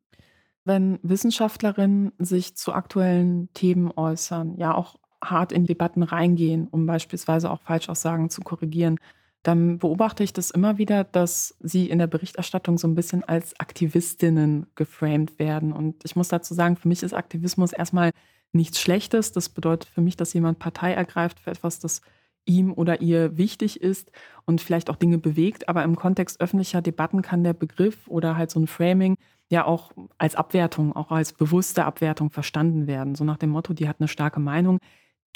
[0.64, 7.50] Wenn Wissenschaftlerinnen sich zu aktuellen Themen äußern, ja auch hart in Debatten reingehen, um beispielsweise
[7.50, 8.98] auch Falschaussagen zu korrigieren,
[9.42, 13.58] dann beobachte ich das immer wieder, dass sie in der Berichterstattung so ein bisschen als
[13.58, 15.72] Aktivistinnen geframed werden.
[15.72, 18.10] Und ich muss dazu sagen, für mich ist Aktivismus erstmal
[18.52, 19.32] nichts Schlechtes.
[19.32, 22.02] Das bedeutet für mich, dass jemand Partei ergreift für etwas, das
[22.44, 24.12] ihm oder ihr wichtig ist
[24.44, 25.68] und vielleicht auch Dinge bewegt.
[25.68, 29.16] Aber im Kontext öffentlicher Debatten kann der Begriff oder halt so ein Framing
[29.48, 33.14] ja auch als Abwertung, auch als bewusste Abwertung verstanden werden.
[33.14, 34.78] So nach dem Motto, die hat eine starke Meinung,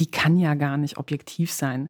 [0.01, 1.88] die kann ja gar nicht objektiv sein.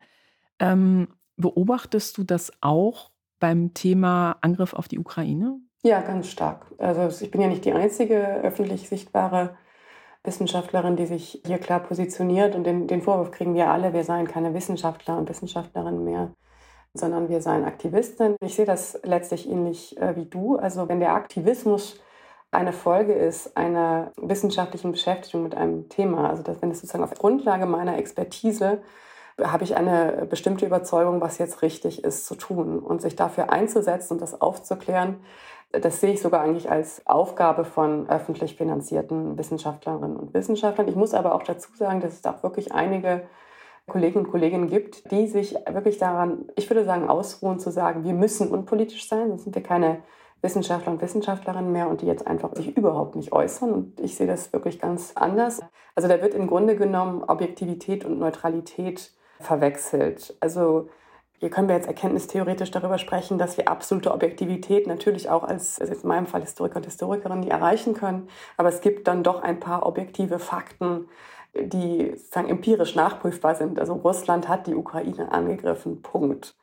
[0.59, 5.59] Ähm, beobachtest du das auch beim Thema Angriff auf die Ukraine?
[5.83, 6.67] Ja, ganz stark.
[6.79, 9.57] Also ich bin ja nicht die einzige öffentlich sichtbare
[10.23, 12.55] Wissenschaftlerin, die sich hier klar positioniert.
[12.55, 16.33] Und den, den Vorwurf kriegen wir alle, wir seien keine Wissenschaftler und Wissenschaftlerinnen mehr,
[16.95, 18.37] sondern wir seien Aktivisten.
[18.41, 20.57] Ich sehe das letztlich ähnlich äh, wie du.
[20.57, 22.01] Also wenn der Aktivismus
[22.55, 27.15] eine Folge ist einer wissenschaftlichen Beschäftigung mit einem Thema, also dass, wenn es sozusagen auf
[27.15, 28.83] Grundlage meiner Expertise
[29.43, 34.15] habe ich eine bestimmte Überzeugung, was jetzt richtig ist zu tun und sich dafür einzusetzen
[34.15, 35.17] und das aufzuklären.
[35.73, 40.87] Das sehe ich sogar eigentlich als Aufgabe von öffentlich finanzierten Wissenschaftlerinnen und Wissenschaftlern.
[40.87, 43.27] Ich muss aber auch dazu sagen, dass es auch wirklich einige
[43.89, 48.15] Kollegen und Kolleginnen gibt, die sich wirklich daran, ich würde sagen, ausruhen zu sagen, wir
[48.15, 49.99] müssen unpolitisch sein, sonst sind wir keine
[50.45, 53.73] Wissenschaftler und Wissenschaftlerinnen mehr und die jetzt einfach sich überhaupt nicht äußern.
[53.73, 55.61] Und ich sehe das wirklich ganz anders.
[55.97, 60.37] Also da wird im Grunde genommen Objektivität und Neutralität verwechselt.
[60.41, 60.89] Also
[61.41, 65.93] hier können wir jetzt erkenntnistheoretisch darüber sprechen, dass wir absolute Objektivität natürlich auch als, also
[65.93, 68.29] in meinem Fall Historiker und Historikerinnen, die erreichen können.
[68.57, 71.09] Aber es gibt dann doch ein paar objektive Fakten,
[71.55, 73.79] die sozusagen empirisch nachprüfbar sind.
[73.79, 76.55] Also Russland hat die Ukraine angegriffen, Punkt.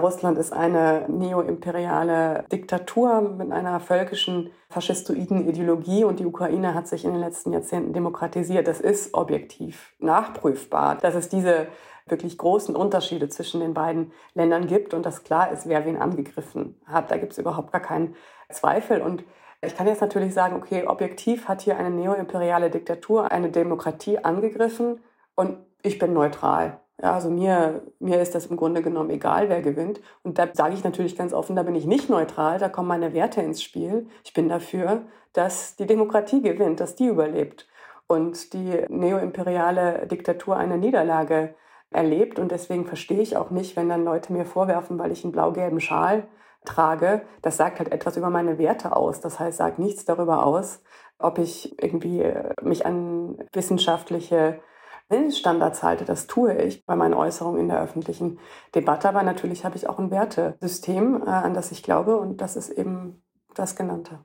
[0.00, 7.04] Russland ist eine neoimperiale Diktatur mit einer völkischen faschistoiden Ideologie und die Ukraine hat sich
[7.04, 8.66] in den letzten Jahrzehnten demokratisiert.
[8.66, 11.68] Das ist objektiv nachprüfbar, dass es diese
[12.06, 16.80] wirklich großen Unterschiede zwischen den beiden Ländern gibt und dass klar ist, wer wen angegriffen
[16.86, 17.10] hat.
[17.10, 18.16] Da gibt es überhaupt gar keinen
[18.50, 19.00] Zweifel.
[19.00, 19.24] Und
[19.60, 25.00] ich kann jetzt natürlich sagen, okay, objektiv hat hier eine neoimperiale Diktatur eine Demokratie angegriffen
[25.34, 26.81] und ich bin neutral.
[27.02, 30.00] Also mir, mir ist das im Grunde genommen egal, wer gewinnt.
[30.22, 33.12] Und da sage ich natürlich ganz offen, da bin ich nicht neutral, da kommen meine
[33.12, 34.06] Werte ins Spiel.
[34.24, 37.66] Ich bin dafür, dass die Demokratie gewinnt, dass die überlebt
[38.06, 41.54] und die neoimperiale Diktatur eine Niederlage
[41.90, 42.38] erlebt.
[42.38, 45.80] Und deswegen verstehe ich auch nicht, wenn dann Leute mir vorwerfen, weil ich einen blau-gelben
[45.80, 46.28] Schal
[46.64, 49.20] trage, das sagt halt etwas über meine Werte aus.
[49.20, 50.82] Das heißt, sagt nichts darüber aus,
[51.18, 54.60] ob ich irgendwie äh, mich an wissenschaftliche
[55.08, 56.04] Mindeststandards halte.
[56.04, 58.38] Das tue ich bei meinen Äußerungen in der öffentlichen
[58.74, 59.08] Debatte.
[59.08, 62.16] Aber natürlich habe ich auch ein Wertesystem, äh, an das ich glaube.
[62.16, 63.22] Und das ist eben
[63.54, 64.20] das Genannte.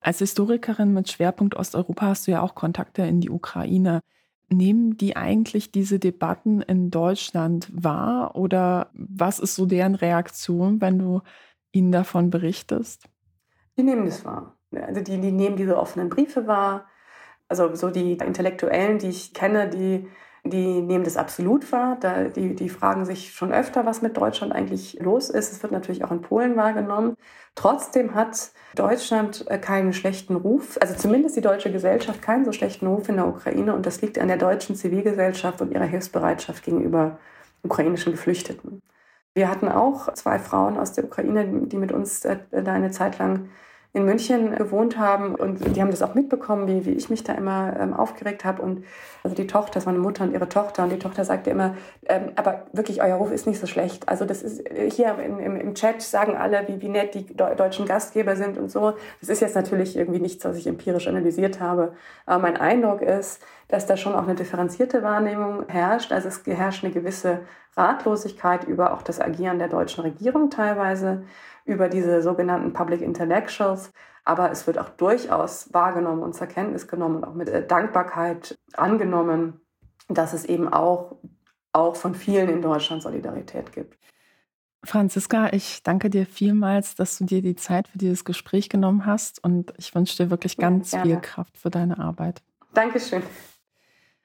[0.00, 4.00] Als Historikerin mit Schwerpunkt Osteuropa hast du ja auch Kontakte in die Ukraine.
[4.48, 11.00] Nehmen die eigentlich diese Debatten in Deutschland wahr oder was ist so deren Reaktion, wenn
[11.00, 11.22] du
[11.72, 13.08] ihnen davon berichtest?
[13.76, 14.56] Die nehmen das wahr.
[14.72, 16.86] Also die, die nehmen diese offenen Briefe wahr.
[17.48, 20.08] Also so die Intellektuellen, die ich kenne, die
[20.50, 21.96] die nehmen das absolut wahr.
[22.00, 25.52] Da, die, die fragen sich schon öfter, was mit Deutschland eigentlich los ist.
[25.52, 27.16] Es wird natürlich auch in Polen wahrgenommen.
[27.54, 32.86] Trotzdem hat Deutschland äh, keinen schlechten Ruf, also zumindest die deutsche Gesellschaft keinen so schlechten
[32.86, 33.74] Ruf in der Ukraine.
[33.74, 37.18] Und das liegt an der deutschen Zivilgesellschaft und ihrer Hilfsbereitschaft gegenüber
[37.62, 38.82] ukrainischen Geflüchteten.
[39.34, 43.18] Wir hatten auch zwei Frauen aus der Ukraine, die mit uns äh, da eine Zeit
[43.18, 43.48] lang
[43.96, 47.32] in München gewohnt haben und die haben das auch mitbekommen, wie, wie ich mich da
[47.32, 48.60] immer ähm, aufgeregt habe.
[48.60, 48.84] Und
[49.22, 51.74] also die Tochter, das war eine Mutter und ihre Tochter und die Tochter sagte immer,
[52.06, 54.06] ähm, aber wirklich, euer Ruf ist nicht so schlecht.
[54.06, 57.86] Also das ist hier in, im, im Chat sagen alle, wie, wie nett die deutschen
[57.86, 58.92] Gastgeber sind und so.
[59.20, 61.94] Das ist jetzt natürlich irgendwie nichts, was ich empirisch analysiert habe.
[62.26, 66.12] Aber mein Eindruck ist, dass da schon auch eine differenzierte Wahrnehmung herrscht.
[66.12, 67.40] Also es herrscht eine gewisse
[67.78, 71.22] Ratlosigkeit über auch das Agieren der deutschen Regierung teilweise
[71.66, 73.92] über diese sogenannten Public Intellectuals.
[74.24, 78.58] Aber es wird auch durchaus wahrgenommen und zur Kenntnis genommen und auch mit äh, Dankbarkeit
[78.74, 79.60] angenommen,
[80.08, 81.16] dass es eben auch,
[81.72, 83.98] auch von vielen in Deutschland Solidarität gibt.
[84.84, 89.42] Franziska, ich danke dir vielmals, dass du dir die Zeit für dieses Gespräch genommen hast
[89.42, 92.42] und ich wünsche dir wirklich ganz ja, viel Kraft für deine Arbeit.
[92.72, 93.22] Dankeschön.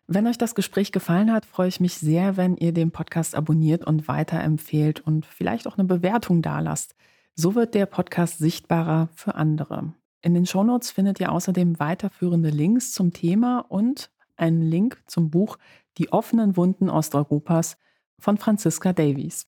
[0.07, 3.85] Wenn euch das Gespräch gefallen hat, freue ich mich sehr, wenn ihr den Podcast abonniert
[3.85, 6.95] und weiterempfehlt und vielleicht auch eine Bewertung dalasst.
[7.35, 9.93] So wird der Podcast sichtbarer für andere.
[10.21, 15.57] In den Shownotes findet ihr außerdem weiterführende Links zum Thema und einen Link zum Buch
[15.97, 17.77] Die offenen Wunden Osteuropas
[18.19, 19.47] von Franziska Davies.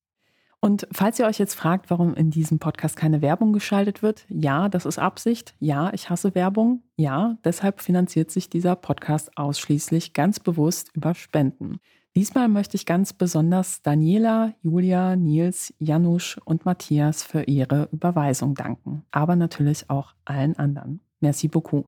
[0.60, 4.70] Und falls ihr euch jetzt fragt, warum in diesem Podcast keine Werbung geschaltet wird, ja,
[4.70, 5.54] das ist Absicht.
[5.58, 6.82] Ja, ich hasse Werbung.
[6.96, 11.80] Ja, deshalb finanziert sich dieser Podcast ausschließlich ganz bewusst über Spenden.
[12.16, 19.04] Diesmal möchte ich ganz besonders Daniela, Julia, Nils, Janusz und Matthias für ihre Überweisung danken,
[19.10, 21.00] aber natürlich auch allen anderen.
[21.20, 21.86] Merci beaucoup.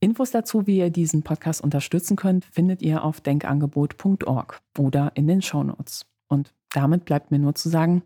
[0.00, 5.42] Infos dazu, wie ihr diesen Podcast unterstützen könnt, findet ihr auf denkangebot.org oder in den
[5.42, 6.06] Shownotes.
[6.28, 8.02] Und damit bleibt mir nur zu sagen,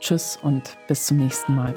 [0.00, 1.74] Tschüss und bis zum nächsten Mal.